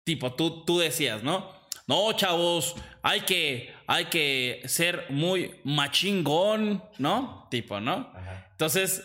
[0.04, 1.58] tipo, tú, tú decías, ¿no?
[1.86, 7.48] No, chavos, hay que, hay que ser muy machingón, ¿no?
[7.50, 8.12] Tipo, ¿no?
[8.14, 8.48] Ajá.
[8.52, 9.04] Entonces,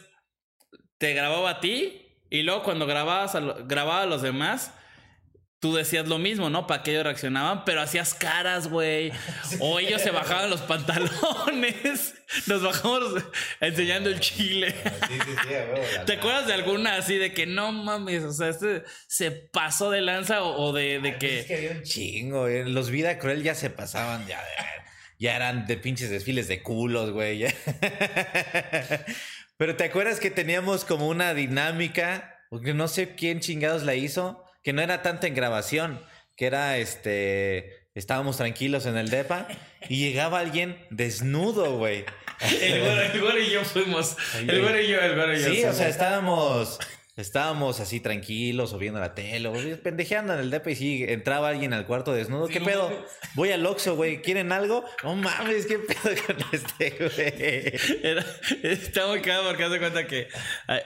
[0.98, 4.74] te grababa a ti y luego cuando grababas a, grababa a los demás,
[5.60, 6.68] tú decías lo mismo, ¿no?
[6.68, 9.12] Para que ellos reaccionaban, pero hacías caras, güey.
[9.60, 12.16] O ellos se bajaban los pantalones.
[12.48, 13.24] Nos bajamos
[13.60, 14.74] enseñando el chile.
[14.74, 18.24] Sí, sí, sí, ¿Te acuerdas de alguna así de que no mames?
[18.24, 21.46] O sea, este se pasó de lanza o, de, de Es que.
[21.46, 22.70] que había un chingo, güey.
[22.70, 24.44] Los Vida Cruel ya se pasaban, ya,
[25.20, 27.40] ya eran de pinches desfiles de culos, güey.
[27.40, 27.54] ya.
[29.58, 32.40] Pero ¿te acuerdas que teníamos como una dinámica?
[32.50, 36.02] Porque no sé quién chingados la hizo, que no era tanto en grabación,
[36.36, 37.88] que era este.
[37.94, 39.48] Estábamos tranquilos en el depa
[39.88, 42.04] y llegaba alguien desnudo, güey.
[42.42, 44.18] El güero, el güero y yo fuimos.
[44.36, 45.50] El güero y yo, el güero y yo.
[45.54, 46.80] Sí, o sea, estábamos,
[47.18, 51.48] estábamos así tranquilos o viendo la tele o pendejeando en el depa y sí, entraba
[51.50, 52.48] alguien al cuarto desnudo.
[52.48, 52.92] ¿Qué pedo?
[53.36, 54.22] Voy al Oxxo, güey.
[54.22, 54.84] ¿Quieren algo?
[55.04, 58.02] No mames, ¿qué pedo con este, güey?
[58.04, 58.26] Era-
[58.64, 60.20] está muy cagado porque hace cuenta que.
[60.22, 60.30] eh,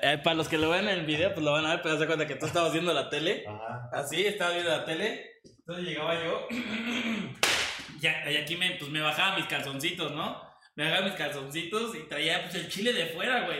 [0.01, 1.95] eh, para los que lo ven en el video, pues lo van a ver, pero
[1.95, 3.45] hace cuenta que tú estabas viendo la tele.
[3.91, 5.39] Así, estaba viendo la tele.
[5.43, 6.47] Entonces llegaba yo.
[8.01, 10.41] ya, y aquí me, pues me bajaba mis calzoncitos, ¿no?
[10.75, 13.59] Me bajaba mis calzoncitos y traía pues el chile de fuera, güey.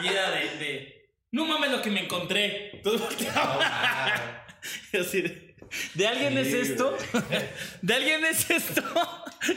[0.00, 0.40] Y era de.
[0.64, 0.99] de
[1.32, 2.80] no mames lo que me encontré.
[5.00, 5.54] Así de,
[5.94, 6.96] ¿de alguien es esto?
[7.82, 8.82] ¿De alguien es esto?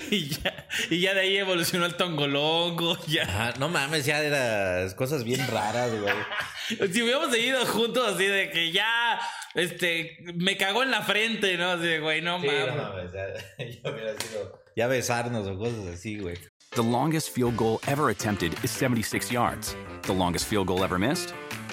[0.10, 2.98] Y ya, y ya de ahí evolucionó el tongolongo.
[3.08, 3.24] Ya.
[3.24, 6.90] Ajá, no mames, ya eran cosas bien raras, güey.
[6.90, 9.20] Si hubiéramos seguido juntos así de que ya,
[9.56, 11.72] este, me cagó en la frente, ¿no?
[11.72, 12.78] Así de, güey, no Sí, no mames.
[12.78, 13.28] mames, ya,
[13.84, 14.64] ya hubiera sido.
[14.78, 16.38] Ya besarnos o cosas así, güey.
[16.76, 19.76] The longest field goal ever attempted is 76 yards.
[20.04, 21.34] The longest field goal ever missed?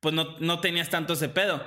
[0.00, 1.62] pues no, no tenías tanto ese pedo.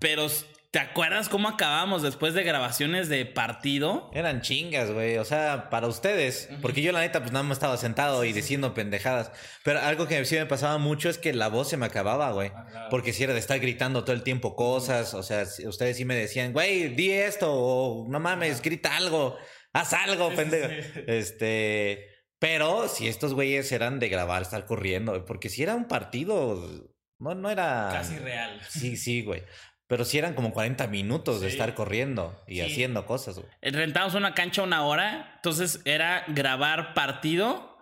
[0.00, 0.26] Pero,
[0.70, 4.10] ¿te acuerdas cómo acabamos después de grabaciones de partido?
[4.14, 5.18] Eran chingas, güey.
[5.18, 6.48] O sea, para ustedes.
[6.62, 9.30] Porque yo, la neta, pues nada más estaba sentado y diciendo pendejadas.
[9.62, 12.50] Pero algo que sí me pasaba mucho es que la voz se me acababa, güey.
[12.88, 15.12] Porque si era de estar gritando todo el tiempo cosas.
[15.12, 17.52] O sea, ustedes sí me decían, güey, di esto.
[17.52, 19.36] O no mames, grita algo.
[19.74, 20.70] Haz algo, pendejo.
[21.06, 22.06] Este.
[22.38, 25.26] Pero si estos güeyes eran de grabar, estar corriendo.
[25.26, 26.89] Porque si era un partido.
[27.20, 27.90] No, no era.
[27.92, 28.60] Casi real.
[28.68, 29.44] Sí, sí, güey.
[29.86, 32.60] Pero sí eran como 40 minutos de estar corriendo y Sí.
[32.62, 33.48] haciendo cosas, güey.
[33.60, 37.76] Rentamos una cancha una hora, entonces era grabar partido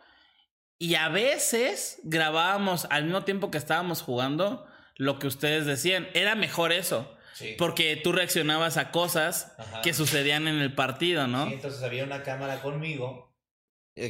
[0.78, 6.08] y a veces grabábamos al mismo tiempo que estábamos jugando lo que ustedes decían.
[6.14, 7.54] Era mejor eso, Sí.
[7.58, 9.82] porque tú reaccionabas a cosas Ajá.
[9.82, 11.46] que sucedían en el partido, ¿no?
[11.46, 13.37] Sí, entonces había una cámara conmigo eh,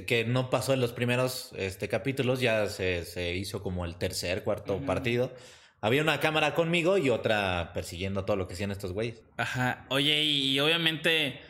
[0.06, 4.44] que no pasó en los primeros este, capítulos, ya se, se hizo como el tercer,
[4.44, 5.32] cuarto partido.
[5.80, 9.22] Había una cámara conmigo y otra persiguiendo todo lo que hacían estos güeyes.
[9.36, 9.86] Ajá.
[9.90, 11.40] Oye, y obviamente,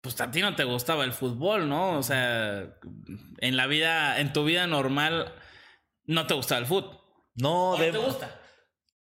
[0.00, 1.98] pues a ti no te gustaba el fútbol, ¿no?
[1.98, 2.74] O sea,
[3.38, 5.32] en la vida, en tu vida normal,
[6.06, 6.98] no te gustaba el fútbol.
[7.36, 8.40] No, ¿O de- ¿Te gusta?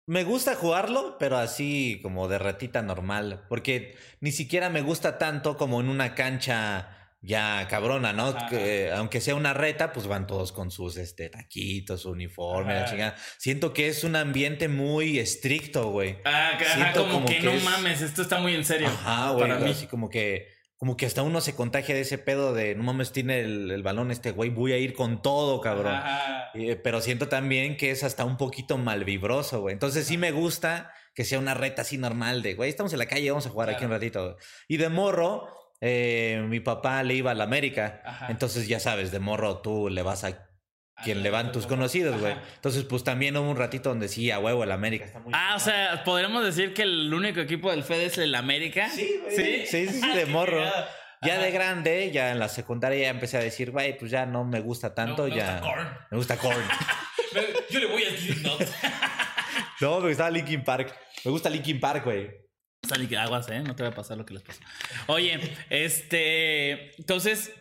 [0.06, 5.56] me gusta jugarlo, pero así como de ratita normal, porque ni siquiera me gusta tanto
[5.56, 8.34] como en una cancha ya cabrona, ¿no?
[8.48, 12.86] Que, aunque sea una reta, pues van todos con sus este, taquitos, su uniforme, la
[12.86, 13.16] chingada.
[13.38, 16.18] Siento que es un ambiente muy estricto, güey.
[16.24, 16.58] Ah,
[16.94, 18.88] como, como que, que no es- mames, esto está muy en serio.
[18.88, 19.48] Ajá, güey.
[19.48, 19.70] Para mí.
[19.70, 23.12] Así como que, como que hasta uno se contagia de ese pedo de no mames,
[23.12, 25.94] tiene el, el balón este güey, voy a ir con todo, cabrón.
[25.94, 26.50] Ajá.
[26.54, 29.74] Eh, pero siento también que es hasta un poquito malvibroso, güey.
[29.74, 33.06] Entonces sí me gusta que sea una reta así normal de, güey, estamos en la
[33.06, 34.36] calle, vamos a jugar aquí un ratito.
[34.68, 35.46] Y de morro,
[35.80, 38.02] eh, mi papá le iba a la América.
[38.04, 38.26] Ajá.
[38.30, 40.50] Entonces ya sabes, de morro tú le vas a
[41.02, 42.34] quien le van tus conocidos, güey.
[42.56, 45.32] Entonces, pues también hubo un ratito donde sí, a huevo, el América está muy.
[45.34, 48.88] Ah, o sea, podríamos decir que el único equipo del Fed es el América.
[48.90, 49.36] Sí, güey.
[49.36, 50.62] Sí, sí, sí, de morro.
[51.22, 54.44] Ya de grande, ya en la secundaria ya empecé a decir, güey, pues ya no
[54.44, 55.52] me gusta tanto, me ya.
[55.52, 55.98] Gusta corn.
[56.10, 56.64] Me gusta Korn.
[57.70, 58.52] Yo le voy a decir no.
[59.80, 60.96] no, me gustaba Linkin Park.
[61.24, 62.30] Me gusta Linkin Park, güey.
[63.18, 63.60] Aguas, ¿eh?
[63.60, 64.60] No te va a pasar lo que les pasó.
[65.06, 65.38] Oye,
[65.68, 66.94] este.
[66.98, 67.52] Entonces,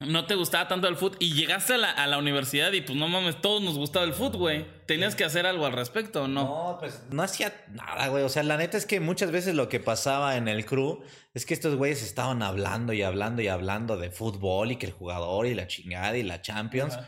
[0.00, 2.96] no te gustaba tanto el fútbol y llegaste a la, a la, universidad y pues
[2.96, 4.66] no mames, todos nos gustaba el fútbol, güey.
[4.86, 6.44] ¿Tenías que hacer algo al respecto o no?
[6.44, 8.24] No, pues no hacía nada, güey.
[8.24, 11.02] O sea, la neta es que muchas veces lo que pasaba en el crew
[11.34, 14.92] es que estos güeyes estaban hablando y hablando y hablando de fútbol y que el
[14.92, 16.98] jugador y la chingada y la Champions.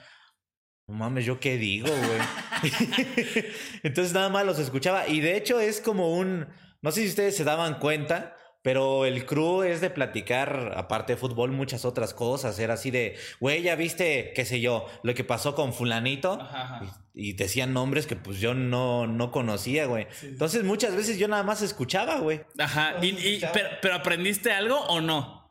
[0.86, 2.20] No mames, ¿yo qué digo, güey?
[3.82, 5.08] Entonces nada más los escuchaba.
[5.08, 6.46] Y de hecho es como un...
[6.84, 11.16] No sé si ustedes se daban cuenta, pero el crew es de platicar, aparte de
[11.16, 12.58] fútbol, muchas otras cosas.
[12.58, 16.32] Era así de, güey, ya viste, qué sé yo, lo que pasó con fulanito.
[16.32, 17.06] Ajá, ajá.
[17.14, 20.08] Y, y, decían nombres que pues yo no, no conocía, güey.
[20.10, 20.26] Sí.
[20.26, 22.42] Entonces muchas veces yo nada más escuchaba, güey.
[22.58, 22.96] Ajá.
[23.00, 25.42] Y, y, pero, pero, aprendiste algo o no?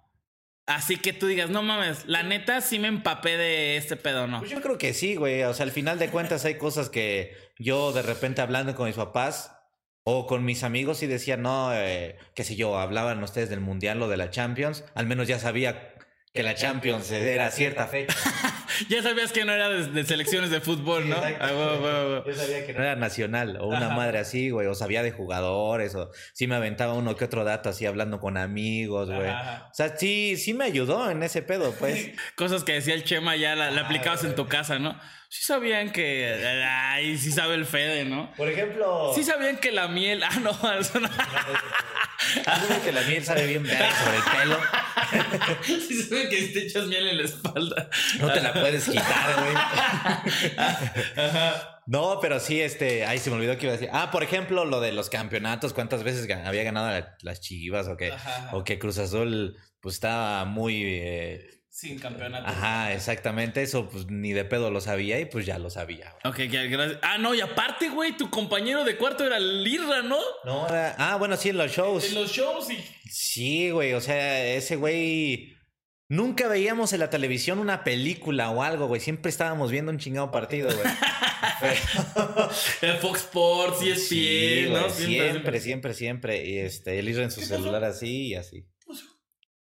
[0.67, 4.37] Así que tú digas, no mames, la neta sí me empapé de este pedo, ¿no?
[4.37, 5.41] Pues yo creo que sí, güey.
[5.45, 8.95] O sea, al final de cuentas hay cosas que yo de repente hablando con mis
[8.95, 9.52] papás
[10.03, 14.01] o con mis amigos y decía, no, eh, qué sé yo, hablaban ustedes del Mundial
[14.01, 15.93] o de la Champions, al menos ya sabía
[16.33, 18.15] que la Champions era cierta fecha.
[18.89, 21.15] ya sabías que no era de, de selecciones de fútbol, ¿no?
[21.15, 22.25] Ah, bueno, bueno, bueno.
[22.25, 23.95] Yo sabía que no era nacional o una Ajá.
[23.95, 27.69] madre así, güey, o sabía de jugadores, o sí me aventaba uno que otro dato
[27.69, 29.29] así hablando con amigos, güey.
[29.29, 32.11] O sea, sí, sí me ayudó en ese pedo, pues.
[32.35, 34.99] Cosas que decía el Chema ya la, la aplicabas en tu casa, ¿no?
[35.29, 36.63] Sí sabían que.
[36.67, 38.31] Ay, sí sabe el Fede, ¿no?
[38.37, 39.11] Por ejemplo.
[39.15, 40.21] Sí sabían que la miel.
[40.29, 41.09] Ah, no, eso no.
[42.83, 44.59] Que la miel sabe bien ver sobre el pelo.
[45.63, 47.89] Sí saben que te echas miel en la espalda.
[48.19, 49.55] No te la puedes quitar, güey.
[51.85, 53.05] No, pero sí, este.
[53.05, 53.89] Ay, se me olvidó que iba a decir.
[53.91, 55.73] Ah, por ejemplo, lo de los campeonatos.
[55.73, 58.49] ¿Cuántas veces había ganado las chivas o que, Ajá.
[58.53, 60.81] o que Cruz Azul, pues estaba muy.
[60.83, 62.47] Eh, sin campeonato.
[62.47, 63.63] Ajá, exactamente.
[63.63, 66.13] Eso, pues ni de pedo lo sabía y pues ya lo sabía.
[66.23, 66.47] Güey.
[66.47, 66.99] Ok, gracias.
[67.01, 70.19] Ah, no, y aparte, güey, tu compañero de cuarto era Lirra, ¿no?
[70.45, 70.95] No, era...
[70.99, 72.05] Ah, bueno, sí, en los shows.
[72.05, 72.77] En los shows y.
[73.09, 75.57] Sí, güey, o sea, ese güey.
[76.09, 79.01] Nunca veíamos en la televisión una película o algo, güey.
[79.01, 80.87] Siempre estábamos viendo un chingado partido, güey.
[82.81, 84.89] el Fox Sports, ESPN, sí, ¿no?
[84.91, 86.45] Siempre, siempre, siempre, siempre.
[86.45, 88.67] Y este, él hizo en su celular así y así.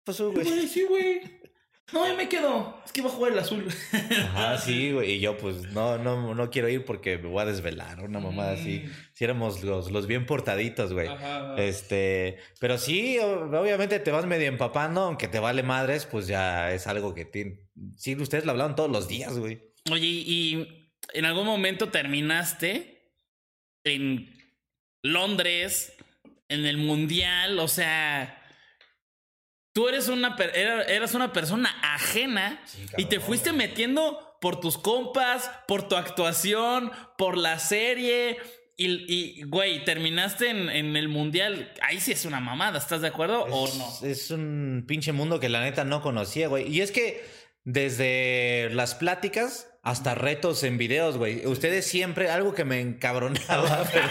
[0.04, 0.68] Pues, güey.
[0.68, 1.45] Sí, güey.
[1.92, 2.82] No, ya me quedo.
[2.84, 3.68] Es que iba a jugar el azul.
[3.92, 5.12] Ajá, sí, güey.
[5.12, 8.02] Y yo, pues, no, no, no quiero ir porque me voy a desvelar.
[8.02, 8.60] Una mamada mm.
[8.60, 8.84] así.
[9.12, 11.08] Si éramos los, los bien portaditos, güey.
[11.58, 12.38] Este.
[12.58, 17.14] Pero sí, obviamente te vas medio empapando, aunque te vale madres, pues ya es algo
[17.14, 17.60] que tiene.
[17.96, 19.60] Sí, ustedes lo hablaban todos los días, güey.
[19.92, 23.12] Oye, y en algún momento terminaste
[23.84, 24.34] en
[25.02, 25.92] Londres,
[26.48, 28.42] en el Mundial, o sea
[29.76, 35.50] tú eres una, eras una persona ajena sí, y te fuiste metiendo por tus compas,
[35.68, 38.38] por tu actuación, por la serie.
[38.78, 41.74] Y, y güey, terminaste en, en, el mundial.
[41.82, 44.08] Ahí sí es una mamada, ¿estás de acuerdo es, o no?
[44.08, 46.74] Es un pinche mundo que la neta no conocía, güey.
[46.74, 47.22] Y es que
[47.64, 51.44] desde las pláticas hasta retos en videos, güey.
[51.44, 54.08] Ustedes siempre, algo que me encabronaba, pero...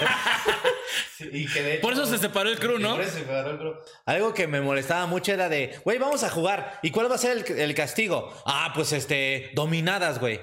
[1.19, 2.95] y que de hecho, por eso se separó el crew, ¿no?
[2.95, 3.73] Por eso se separó el crew.
[4.05, 6.79] Algo que me molestaba mucho era de, güey, vamos a jugar.
[6.83, 8.33] ¿Y cuál va a ser el, el castigo?
[8.45, 10.39] Ah, pues este, dominadas, güey.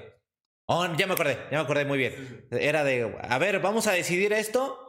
[0.65, 2.47] Oh, ya me acordé, ya me acordé muy bien.
[2.51, 4.79] Era de, a ver, vamos a decidir esto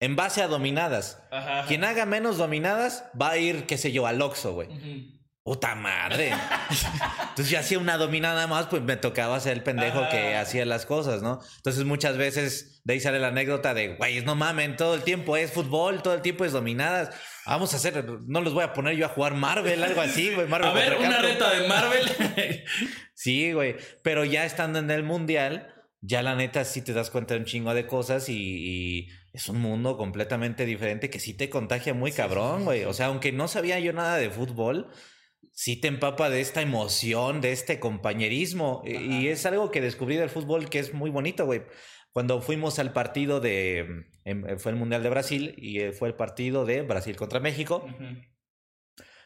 [0.00, 1.20] en base a dominadas.
[1.30, 1.68] Ajá, ajá.
[1.68, 4.68] Quien haga menos dominadas va a ir, qué sé yo, al Oxxo, güey.
[4.68, 5.15] Uh -huh.
[5.46, 6.32] ¡Puta madre!
[7.28, 10.86] Entonces yo hacía una dominada más, pues me tocaba ser el pendejo que hacía las
[10.86, 11.38] cosas, ¿no?
[11.58, 15.36] Entonces muchas veces de ahí sale la anécdota de, güey, no mamen, todo el tiempo
[15.36, 17.14] es fútbol, todo el tiempo es dominadas.
[17.46, 20.48] Vamos a hacer, no los voy a poner yo a jugar Marvel, algo así, güey.
[20.48, 22.64] Marvel a ver, una reta de Marvel.
[23.14, 23.76] sí, güey.
[24.02, 27.46] Pero ya estando en el mundial, ya la neta sí te das cuenta de un
[27.46, 32.10] chingo de cosas y, y es un mundo completamente diferente que sí te contagia muy
[32.10, 32.78] sí, cabrón, güey.
[32.78, 34.90] Sí, sí, o sea, aunque no sabía yo nada de fútbol
[35.56, 38.82] sí te empapa de esta emoción, de este compañerismo.
[38.84, 38.92] Ajá.
[38.92, 41.62] Y es algo que descubrí del fútbol que es muy bonito, güey.
[42.12, 44.04] Cuando fuimos al partido de...
[44.58, 47.86] Fue el Mundial de Brasil y eh, fue el partido de Brasil contra México.
[47.86, 48.28] Uh -huh.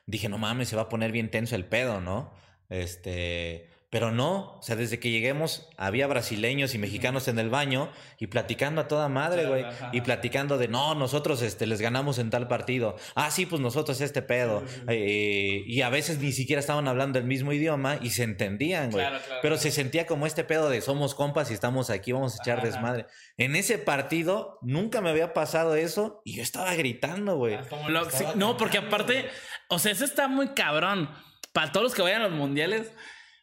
[0.06, 2.32] Dije, no mames, se va a poner bien tenso el pedo, ¿no?
[2.68, 3.68] Este...
[3.90, 8.28] Pero no, o sea, desde que lleguemos había brasileños y mexicanos en el baño y
[8.28, 9.64] platicando a toda madre, güey.
[9.92, 12.94] Y platicando de, no, nosotros este, les ganamos en tal partido.
[13.16, 14.62] Ah, sí, pues nosotros este pedo.
[14.86, 19.04] Eh, y a veces ni siquiera estaban hablando el mismo idioma y se entendían, güey.
[19.42, 22.62] Pero se sentía como este pedo de somos compas y estamos aquí, vamos a echar
[22.62, 23.06] desmadre.
[23.38, 27.56] En ese partido nunca me había pasado eso y yo estaba gritando, güey.
[27.56, 29.28] Ah, no, porque aparte,
[29.68, 31.10] o sea, eso está muy cabrón.
[31.52, 32.92] Para todos los que vayan a los mundiales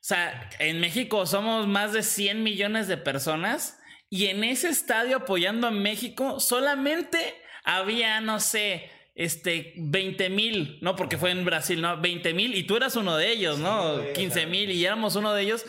[0.07, 3.77] sea, en México somos más de 100 millones de personas
[4.09, 10.95] y en ese estadio apoyando a México solamente había, no sé, este, 20 mil, ¿no?
[10.95, 11.99] Porque fue en Brasil, ¿no?
[11.99, 13.99] 20 mil y tú eras uno de ellos, ¿no?
[14.13, 15.65] 15 mil y éramos uno de ellos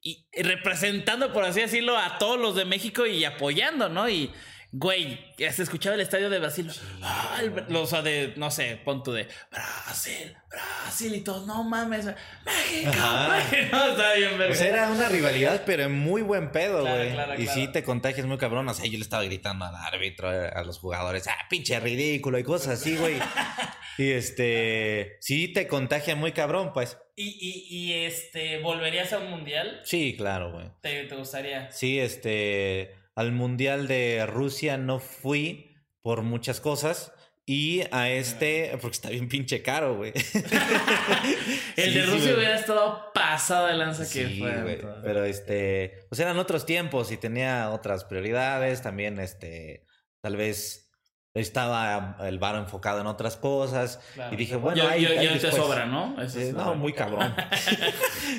[0.00, 4.08] y representando, por así decirlo, a todos los de México y apoyando, ¿no?
[4.08, 4.30] Y
[4.72, 6.70] Güey, se escuchaba el estadio de Brasil.
[7.02, 7.40] Ah,
[7.74, 11.44] o sea, de, no sé, punto de Brasil, Brasil y todo.
[11.44, 12.92] No mames, México.
[13.72, 14.54] No, está bien, verga.
[14.54, 17.42] Sea, era una rivalidad, pero en muy buen pedo, güey.
[17.42, 18.68] y sí te contagias muy cabrón.
[18.68, 22.44] O sea, yo le estaba gritando al árbitro, a los jugadores, ah, pinche ridículo y
[22.44, 23.16] cosas así, güey.
[23.98, 26.96] y este, sí te contagia muy cabrón, pues.
[27.16, 29.80] ¿Y, y, y este, volverías a un mundial?
[29.84, 30.70] Sí, claro, güey.
[30.80, 31.72] ¿Te, ¿Te gustaría?
[31.72, 37.12] Sí, este al Mundial de Rusia no fui por muchas cosas.
[37.44, 40.12] Y a este, porque está bien pinche caro, güey.
[41.76, 44.80] el de Rusia hubiera estado pasado de lanza que fue.
[45.02, 48.80] Pero este, pues eran otros tiempos y tenía otras prioridades.
[48.80, 49.84] También, este,
[50.22, 50.89] tal vez
[51.32, 54.00] estaba el bar enfocado en otras cosas
[54.32, 55.06] y dije, bueno, ahí,
[55.40, 56.16] te sobra, ¿no?
[56.54, 57.34] no, muy cabrón.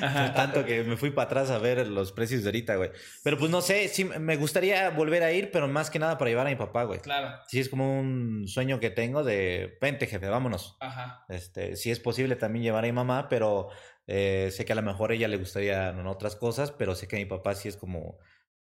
[0.34, 2.90] Tanto que me fui para atrás a ver los precios de ahorita, güey.
[3.24, 6.30] Pero pues no sé, sí me gustaría volver a ir, pero más que nada para
[6.30, 7.00] llevar a mi papá, güey.
[7.00, 7.40] Claro.
[7.48, 10.76] Sí, es como un sueño que tengo de, vente, jefe, vámonos.
[10.80, 11.24] Ajá.
[11.30, 13.70] Este, sí es posible también llevar a mi mamá, pero
[14.06, 17.08] eh, sé que a lo mejor a ella le gustaría en otras cosas, pero sé
[17.08, 18.18] que a mi papá sí es como,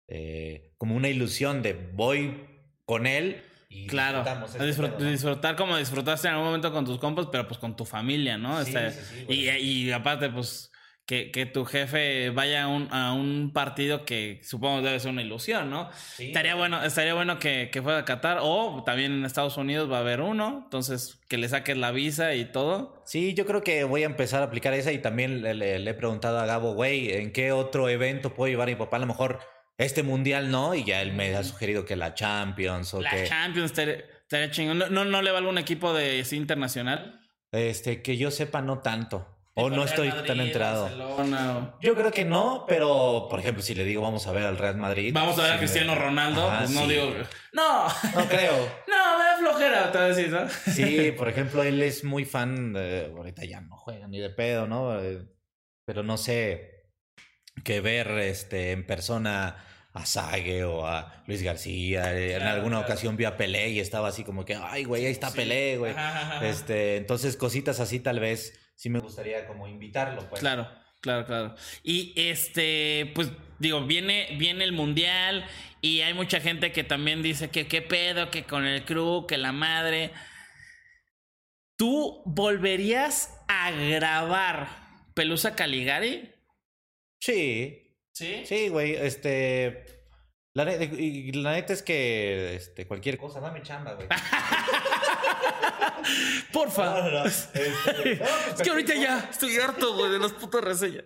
[0.06, 2.46] eh, como una ilusión de voy
[2.84, 3.44] con él
[3.87, 4.24] claro,
[5.00, 8.61] disfrutar, como disfrutaste en algún momento con tus compas, pero pues con tu familia, ¿no?
[8.61, 8.92] Este,
[9.28, 10.70] y, y, aparte, pues
[11.04, 15.22] que, que, tu jefe vaya a un, a un, partido que supongo debe ser una
[15.22, 15.88] ilusión, ¿no?
[16.18, 19.98] estaría bueno, estaría bueno que, que, fuera a Qatar o también en Estados Unidos va
[19.98, 23.02] a haber uno, entonces que le saques la visa y todo.
[23.07, 25.94] Sí, yo creo que voy a empezar a aplicar esa y también le, le he
[25.94, 28.98] preguntado a Gabo, güey, ¿en qué otro evento puedo llevar a mi papá?
[28.98, 29.40] A lo mejor
[29.78, 33.22] este mundial no, y ya él me ha sugerido que la Champions o la que.
[33.22, 34.78] La Champions estaría chingón.
[34.78, 37.20] ¿No, ¿No, le va algún equipo de internacional?
[37.52, 39.38] Este, que yo sepa, no tanto.
[39.60, 40.88] O no estoy tan enterado.
[41.80, 44.76] Yo creo que no, pero por ejemplo, si le digo vamos a ver al Real
[44.76, 45.12] Madrid.
[45.12, 47.12] Vamos a ver a Cristiano Ronaldo, pues no digo.
[47.52, 47.88] No.
[47.88, 48.52] No creo.
[48.88, 50.48] no, me da flojera, te decir, ¿no?
[50.48, 53.12] sí, por ejemplo, él es muy fan de.
[53.16, 55.00] Ahorita ya no juega ni de pedo, ¿no?
[55.00, 55.26] Eh,
[55.84, 56.76] pero no sé.
[57.64, 59.56] Que ver este en persona
[59.92, 62.14] a Sague o a Luis García.
[62.16, 65.33] en alguna ocasión vi a Pelé y estaba así como que, ay, güey, ahí está
[65.33, 65.94] Pelé, güey.
[66.42, 70.40] Este, entonces, cositas así tal vez sí me gustaría como invitarlo, pues.
[70.40, 70.68] Claro,
[71.01, 71.55] claro, claro.
[71.83, 75.46] Y este, pues digo, viene, viene el mundial
[75.81, 79.38] y hay mucha gente que también dice que qué pedo, que con el crew, que
[79.38, 80.12] la madre.
[81.77, 84.68] ¿Tú volverías a grabar
[85.14, 86.33] Pelusa Caligari?
[87.20, 87.88] Sí,
[88.18, 88.42] ¿Sí?
[88.44, 89.85] Sí, güey, este...
[90.54, 94.09] La, y la neta es que este, cualquier cosa, dame chamba, güey.
[96.52, 97.00] Porfa.
[97.00, 101.04] No, no, este, es que ahorita ya estoy harto, güey, de las putas reseñas.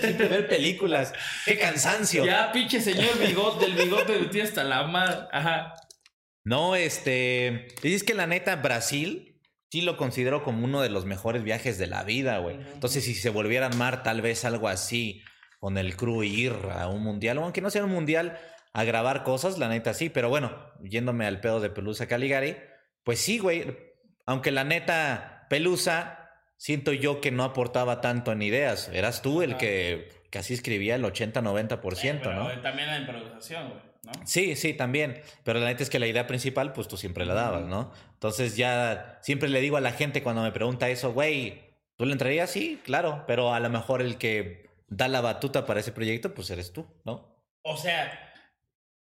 [0.00, 1.12] Siempre ver películas.
[1.44, 2.24] Qué cansancio.
[2.24, 5.26] Ya, pinche señor bigote, del bigote de ti hasta la madre.
[5.30, 5.74] Ajá.
[6.44, 7.68] No, este.
[7.82, 11.86] Es que la neta, Brasil sí lo considero como uno de los mejores viajes de
[11.86, 12.56] la vida, güey.
[12.72, 15.22] Entonces, si se volviera a armar tal vez algo así
[15.60, 18.38] con el crew ir a un mundial, aunque no sea un mundial,
[18.72, 22.56] a grabar cosas, la neta sí, pero bueno, yéndome al pedo de Pelusa Caligari,
[23.04, 23.76] pues sí, güey,
[24.26, 29.56] aunque la neta Pelusa, siento yo que no aportaba tanto en ideas, eras tú el
[29.56, 32.60] que casi escribía el 80-90%, ¿no?
[32.62, 33.80] También la improvisación, güey.
[34.02, 34.12] ¿No?
[34.24, 35.20] Sí, sí, también.
[35.44, 37.92] Pero la neta es que la idea principal, pues tú siempre la dabas, ¿no?
[38.14, 41.60] Entonces ya siempre le digo a la gente cuando me pregunta eso, güey,
[41.96, 42.48] ¿tú le entrarías?
[42.48, 46.50] Sí, claro, pero a lo mejor el que da la batuta para ese proyecto, pues
[46.50, 47.42] eres tú, ¿no?
[47.62, 48.32] O sea,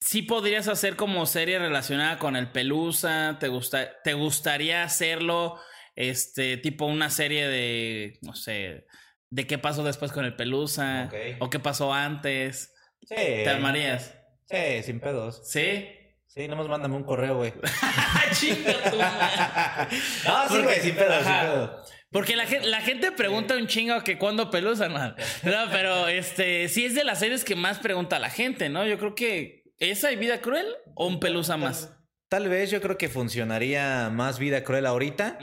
[0.01, 5.59] sí podrías hacer como serie relacionada con el Pelusa, te, gusta, te gustaría hacerlo,
[5.97, 8.87] este, tipo una serie de, no sé,
[9.31, 12.75] de qué pasó después con el Pelusa, o qué pasó antes.
[13.01, 13.17] Sí.
[13.17, 14.15] ¿Te armarías?
[14.45, 15.41] Sí, sin pedos.
[15.51, 15.89] ¿Sí?
[16.27, 17.53] Sí, nomás mándame un correo, güey.
[18.33, 18.73] Chinga
[20.27, 21.93] No, sí, güey, sin pedos, sin pedos.
[22.13, 24.99] Porque la, gen- la gente pregunta un chingo que cuándo pelusa, no.
[25.09, 28.87] No, pero este, sí es de las series que más pregunta la gente, ¿no?
[28.87, 31.97] Yo creo que esa y Vida Cruel o un pelusa más.
[32.29, 35.39] Tal vez yo creo que funcionaría más vida cruel ahorita.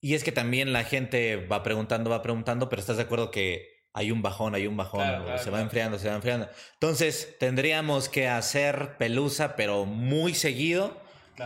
[0.00, 3.68] Y es que también la gente va preguntando, va preguntando, pero estás de acuerdo que
[3.94, 5.64] hay un bajón, hay un bajón, Claro, o claro, se va claro.
[5.64, 6.48] enfriando, se va enfriando.
[6.74, 11.00] Entonces, tendríamos que hacer pelusa, pero muy seguido,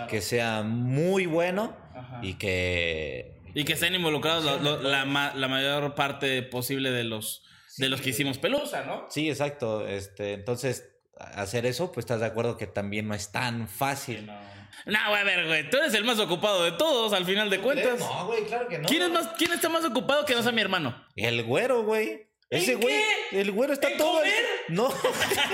[0.08, 2.20] que sea muy bueno Ajá.
[2.22, 3.35] y que...
[3.58, 7.42] Y que estén involucrados lo- lo- la, ma- la mayor parte posible de los,
[7.78, 9.06] de los que hicimos pelusa, ¿no?
[9.08, 9.86] Sí, exacto.
[9.88, 10.88] Este, entonces,
[11.18, 14.26] hacer eso, pues estás de acuerdo que también no es tan fácil.
[14.26, 15.70] No, güey, a ver, güey.
[15.70, 17.98] Tú eres el más ocupado de todos, al final de cuentas.
[17.98, 18.86] No, güey, claro que no.
[18.88, 21.02] ¿Quién, es más, ¿Quién está más ocupado que no sea mi hermano?
[21.16, 22.26] El güero, güey.
[22.50, 22.94] Ese ¿En güey,
[23.30, 23.40] qué?
[23.40, 24.18] el güero está ¿En todo.
[24.18, 24.34] comer?
[24.68, 24.88] No,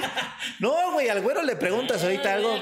[0.59, 2.61] no, güey, al güero le preguntas ahorita algo.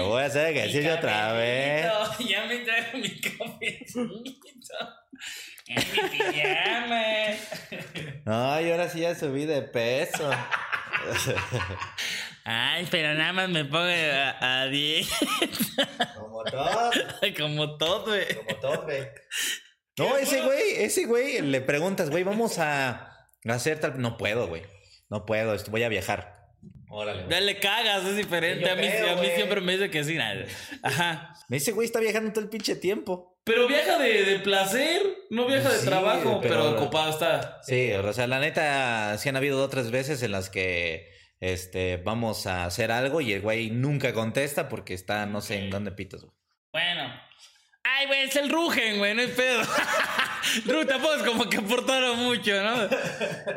[0.00, 1.86] Lo voy a hacer mi ejercicio otra vez.
[2.28, 4.00] Ya me traigo mi cafecito.
[5.66, 7.02] En mi pijama.
[8.56, 10.30] Ay, ahora sí ya subí de peso.
[12.44, 15.08] Ay, pero nada más me pongo a, a 10.
[16.16, 16.90] Como todo,
[17.38, 18.34] Como todo, güey.
[18.34, 19.06] como todo, güey.
[19.98, 24.00] No, ese güey, ese güey, le preguntas, güey, vamos a hacer tal.
[24.00, 24.62] No puedo, güey.
[25.10, 26.39] No puedo, voy a viajar.
[26.92, 27.24] Órale.
[27.30, 28.66] Ya le cagas, es diferente.
[28.66, 30.14] Yo A mí, creo, a mí siempre me dice que sí.
[30.16, 30.44] nada.
[30.82, 31.34] Ajá.
[31.48, 33.38] Ese güey está viajando todo el pinche tiempo.
[33.44, 37.60] Pero viaja de, de placer, no viaja de Sí, trabajo, pero, pero- ocupado está.
[37.62, 41.08] Sí, o sea, la neta, sí han habido dos o tres veces en las que
[41.40, 45.70] este, vamos a hacer algo y el güey nunca contesta porque está no sé en
[45.70, 46.34] dónde pitos, güey.
[46.72, 47.12] Bueno.
[47.82, 49.62] Ay, güey, es el Rugen, güey, no es pedo.
[50.66, 52.88] Ru, tampoco es como que aportaron mucho, ¿no?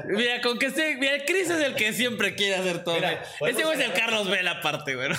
[0.05, 0.95] Mira, con que esté.
[0.95, 2.95] Mira, el Chris es el que siempre quiere hacer todo.
[2.95, 3.23] Mira.
[3.41, 5.15] Ese güey es el Carlos Vela aparte, güey, ¿no?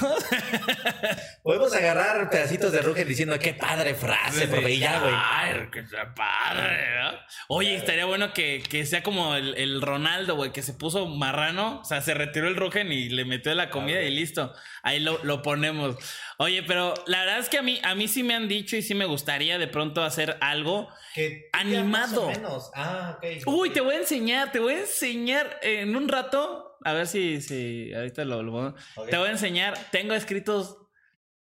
[1.43, 5.15] Podemos agarrar pedacitos de Rugen diciendo qué padre frase, profe, y ya, güey.
[5.15, 7.19] Ay, sea padre, ¿no?
[7.49, 11.81] Oye, estaría bueno que, que sea como el, el Ronaldo, güey, que se puso marrano,
[11.81, 14.55] o sea, se retiró el Rugen y le metió la comida y listo.
[14.83, 15.97] Ahí lo, lo ponemos.
[16.39, 18.83] Oye, pero la verdad es que a mí, a mí sí me han dicho y
[18.83, 20.89] sí me gustaría de pronto hacer algo.
[21.15, 21.87] Que Animado.
[21.87, 22.71] más o menos.
[22.75, 23.19] Ah.
[23.47, 26.77] Uy, te voy a enseñar, te voy a enseñar en un rato.
[26.85, 28.75] A ver si, si ahorita lo, lo-.
[29.09, 29.75] Te voy a enseñar.
[29.91, 30.79] Tengo escritos.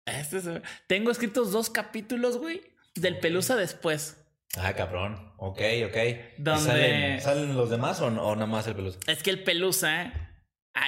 [0.06, 0.50] Este es-
[0.88, 2.62] tengo escritos dos capítulos, güey.
[2.96, 4.16] Del Pelusa después.
[4.58, 5.34] Ah, cabrón.
[5.38, 5.98] Ok, ok.
[6.38, 8.98] Donde- ¿Salen, salen los demás o, o nada más el pelusa?
[9.08, 10.29] Es que el Pelusa.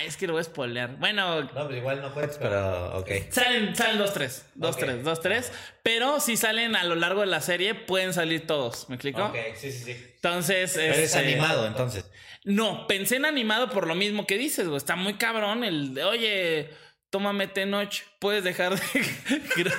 [0.06, 0.98] Es que lo voy a spoilear.
[0.98, 3.10] Bueno, No, pues igual no puedes, pero ok.
[3.30, 4.46] salen, salen dos, tres.
[4.56, 5.52] Dos, tres, dos, tres.
[5.84, 8.90] Pero si salen a lo largo de la serie, pueden salir todos.
[8.90, 9.24] ¿Me explico?
[9.26, 9.92] Ok, sí, sí, sí.
[10.16, 10.74] Entonces.
[10.76, 12.06] Pero es este, animado, entonces.
[12.44, 14.78] No, pensé en animado por lo mismo que dices, güey.
[14.78, 16.70] Está muy cabrón el de, oye,
[17.12, 18.82] tómame Tenoch, puedes dejar de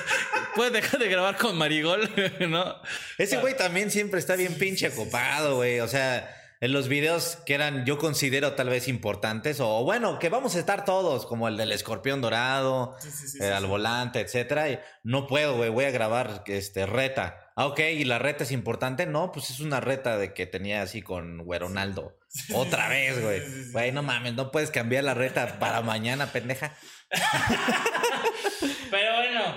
[0.55, 2.09] puedes dejar de grabar con Marigol,
[2.49, 2.77] ¿no?
[3.19, 5.81] Ese güey también siempre está bien pinche ocupado, güey.
[5.81, 6.31] O sea,
[6.63, 10.61] en los videos que eran, yo considero tal vez importantes, o bueno, que vamos a
[10.61, 12.97] estar todos, como el del escorpión dorado,
[13.41, 14.71] eh, al volante, etcétera.
[14.71, 17.51] y no puedo, güey, voy a grabar este reta.
[17.57, 19.07] Ah, ok, y la reta es importante.
[19.07, 22.17] No, pues es una reta de que tenía así con Güeronaldo.
[22.55, 23.43] Otra vez, güey.
[23.73, 26.77] Güey, no mames, no puedes cambiar la reta para mañana, pendeja.
[28.89, 29.55] Pero bueno,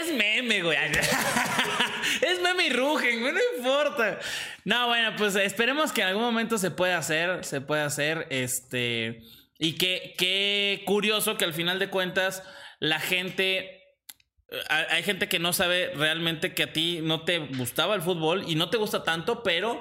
[0.00, 0.78] es meme, güey.
[2.22, 4.18] Es meme y rugen, güey, no importa.
[4.64, 9.20] No, bueno, pues esperemos que en algún momento se pueda hacer, se pueda hacer, este...
[9.58, 12.42] Y que, qué curioso que al final de cuentas
[12.78, 13.82] la gente...
[14.68, 18.54] Hay gente que no sabe realmente que a ti no te gustaba el fútbol y
[18.54, 19.80] no te gusta tanto, pero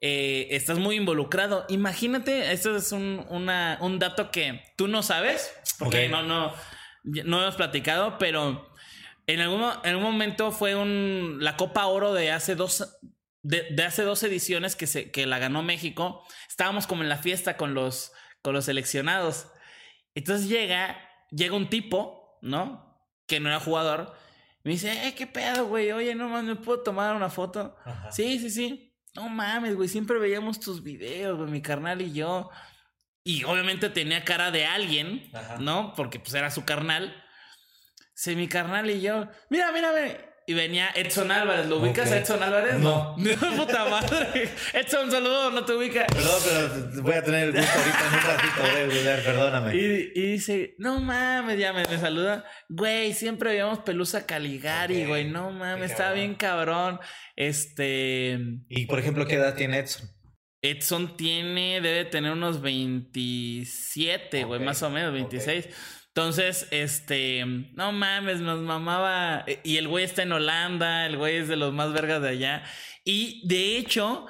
[0.00, 1.66] eh, estás muy involucrado.
[1.68, 6.54] Imagínate, esto es un, una- un dato que tú no sabes, porque no, no,
[7.04, 8.72] no hemos platicado, pero
[9.26, 12.98] en algún, en algún momento fue un, la Copa Oro de hace dos,
[13.42, 16.24] de, de hace dos ediciones que, se, que la ganó México.
[16.48, 18.12] Estábamos como en la fiesta con los,
[18.42, 19.48] con los seleccionados.
[20.14, 20.98] Entonces llega,
[21.30, 23.00] llega un tipo, ¿no?
[23.26, 24.14] Que no era jugador.
[24.62, 25.92] Me dice, eh, ¿qué pedo, güey?
[25.92, 27.76] Oye, no mames, ¿me puedo tomar una foto?
[28.10, 28.96] Sí, sí, sí.
[29.14, 32.50] No mames, güey, siempre veíamos tus videos, güey, mi carnal y yo.
[33.24, 35.56] Y obviamente tenía cara de alguien, Ajá.
[35.58, 35.94] ¿no?
[35.96, 37.24] Porque pues era su carnal.
[38.16, 39.28] Sí, mi carnal y yo.
[39.50, 40.16] Mira, mírame.
[40.48, 41.66] Y venía Edson Álvarez.
[41.66, 42.76] ¿Lo ubicas a Edson Álvarez?
[42.78, 43.14] No.
[43.56, 44.48] Puta madre.
[44.72, 46.06] Edson, saludos, no te ubicas.
[46.06, 49.76] Perdón, pero voy a tener el gusto ahorita en un ratito de googlear, perdóname.
[49.76, 52.44] Y, y dice, no mames, ya me, me saluda.
[52.70, 55.24] Güey, siempre veíamos Pelusa Caligari, güey.
[55.28, 56.14] No mames, cabrón.
[56.14, 57.00] bien cabrón.
[57.34, 58.38] Este.
[58.70, 60.08] Y por ejemplo, ¿qué edad tiene Edson?
[60.62, 65.30] Edson tiene, debe tener unos 27, güey, más o menos, ok.
[65.30, 65.68] 26.
[66.16, 67.44] Entonces, este,
[67.74, 69.44] no mames, nos mamaba.
[69.62, 72.62] Y el güey está en Holanda, el güey es de los más vergas de allá.
[73.04, 74.26] Y de hecho,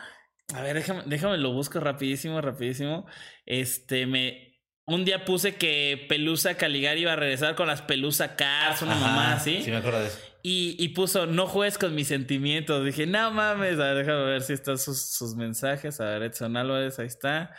[0.53, 3.07] a ver, déjame, déjame lo busco rapidísimo, rapidísimo.
[3.47, 4.59] Este, me.
[4.87, 9.35] Un día puse que Pelusa Caligari iba a regresar con las Pelusa Cars, una mamá
[9.35, 9.63] así.
[9.63, 10.19] Sí, me acuerdo de eso.
[10.43, 12.85] Y, y, puso, no juegues con mis sentimientos.
[12.85, 13.79] Dije, no mames.
[13.79, 16.01] A ver, déjame ver si están sus, sus mensajes.
[16.01, 17.55] A ver, Edson Álvarez, ahí está.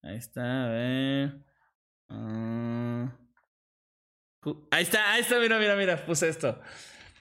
[0.00, 1.38] Ahí está, a ver.
[2.08, 3.23] Uh...
[4.70, 6.60] Ahí está, ahí está, mira, mira, mira, puse esto.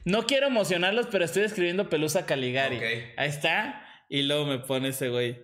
[0.06, 2.78] No quiero emocionarlos, pero estoy escribiendo Pelusa Caligari.
[2.78, 3.14] Okay.
[3.18, 3.86] Ahí está.
[4.10, 5.42] Y luego me pone ese güey.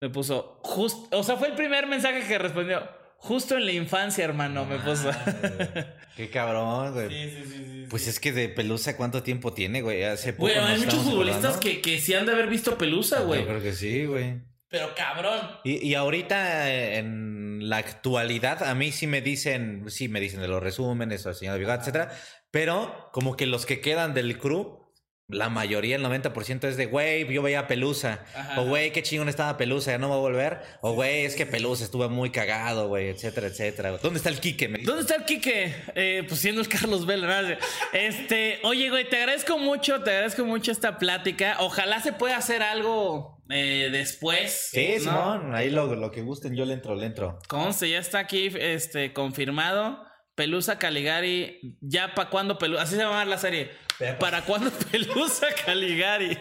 [0.00, 2.86] Me puso, just, o sea, fue el primer mensaje que respondió.
[3.16, 5.10] Justo en la infancia, hermano, me puso.
[6.16, 7.08] Qué cabrón, güey.
[7.08, 10.04] Sí, sí, sí, sí, Pues es que de Pelusa, ¿cuánto tiempo tiene, güey?
[10.04, 10.42] Hace poco.
[10.42, 13.40] Güey, hay muchos futbolistas que, que sí han de haber visto Pelusa, güey.
[13.40, 14.42] Yo creo que sí, güey.
[14.68, 15.40] Pero cabrón.
[15.64, 20.48] Y, y, ahorita en la actualidad, a mí sí me dicen, sí me dicen de
[20.48, 22.12] los resúmenes, o el señor Bigot, etcétera.
[22.50, 24.83] Pero como que los que quedan del crew,
[25.28, 28.24] la mayoría, el 90% es de, güey, yo veía Pelusa.
[28.34, 28.60] Ajá.
[28.60, 30.60] O, güey, qué chingón estaba Pelusa, ya no va a volver.
[30.82, 33.96] O, güey, es que Pelusa estuvo muy cagado, güey, etcétera, etcétera.
[34.02, 34.68] ¿Dónde está el Quique?
[34.82, 35.74] ¿Dónde está el Quique?
[35.94, 37.42] Eh, pues siendo el Carlos Vela.
[37.42, 37.56] ¿no?
[37.92, 41.56] Este, oye, güey, te agradezco mucho, te agradezco mucho esta plática.
[41.60, 44.68] Ojalá se pueda hacer algo eh, después.
[44.72, 45.00] Sí, ¿no?
[45.00, 47.38] Simón, ahí lo, lo, que gusten, yo le entro, le entro.
[47.48, 50.04] Conste, ya está aquí este, confirmado.
[50.34, 53.70] Pelusa Caligari, ya para cuándo Pelusa, así se va a llamar la serie.
[54.12, 56.38] ¿Para cuándo Pelusa Caligari?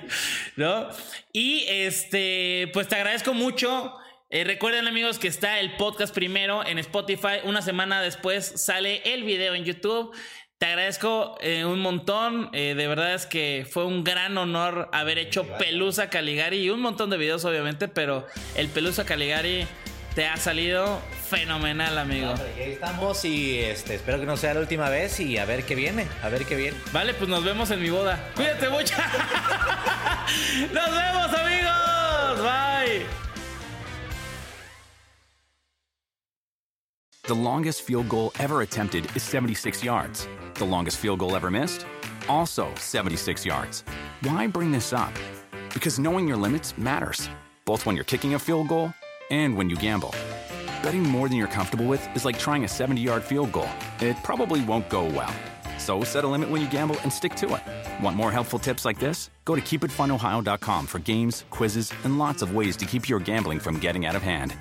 [0.56, 0.90] ¿No?
[1.32, 3.94] Y este, pues te agradezco mucho.
[4.30, 7.40] Eh, recuerden amigos que está el podcast primero en Spotify.
[7.44, 10.16] Una semana después sale el video en YouTube.
[10.58, 12.50] Te agradezco eh, un montón.
[12.54, 16.82] Eh, de verdad es que fue un gran honor haber hecho Pelusa Caligari y un
[16.82, 19.68] montón de videos, obviamente, pero el Pelusa Caligari
[20.16, 22.34] te ha salido fenomenal, amigo.
[22.58, 25.76] Ahí estamos y este, espero que no sea la última vez y a ver qué
[25.76, 26.78] viene, a ver qué viene.
[26.92, 28.20] Vale, pues nos vemos en mi boda.
[28.36, 28.96] Cuídate mucho.
[30.74, 32.42] nos vemos, amigos.
[32.44, 33.06] Bye.
[37.24, 40.28] The longest field goal ever attempted is 76 yards.
[40.56, 41.86] The longest field goal ever missed?
[42.30, 43.84] Also 76 yards.
[44.22, 45.14] Why bring this up?
[45.74, 47.30] Because knowing your limits matters,
[47.66, 48.94] both when you're kicking a field goal
[49.34, 50.14] and when you gamble.
[50.84, 53.70] Betting more than you're comfortable with is like trying a 70 yard field goal.
[54.00, 55.34] It probably won't go well.
[55.78, 58.04] So set a limit when you gamble and stick to it.
[58.04, 59.30] Want more helpful tips like this?
[59.46, 63.80] Go to keepitfunohio.com for games, quizzes, and lots of ways to keep your gambling from
[63.80, 64.56] getting out of hand.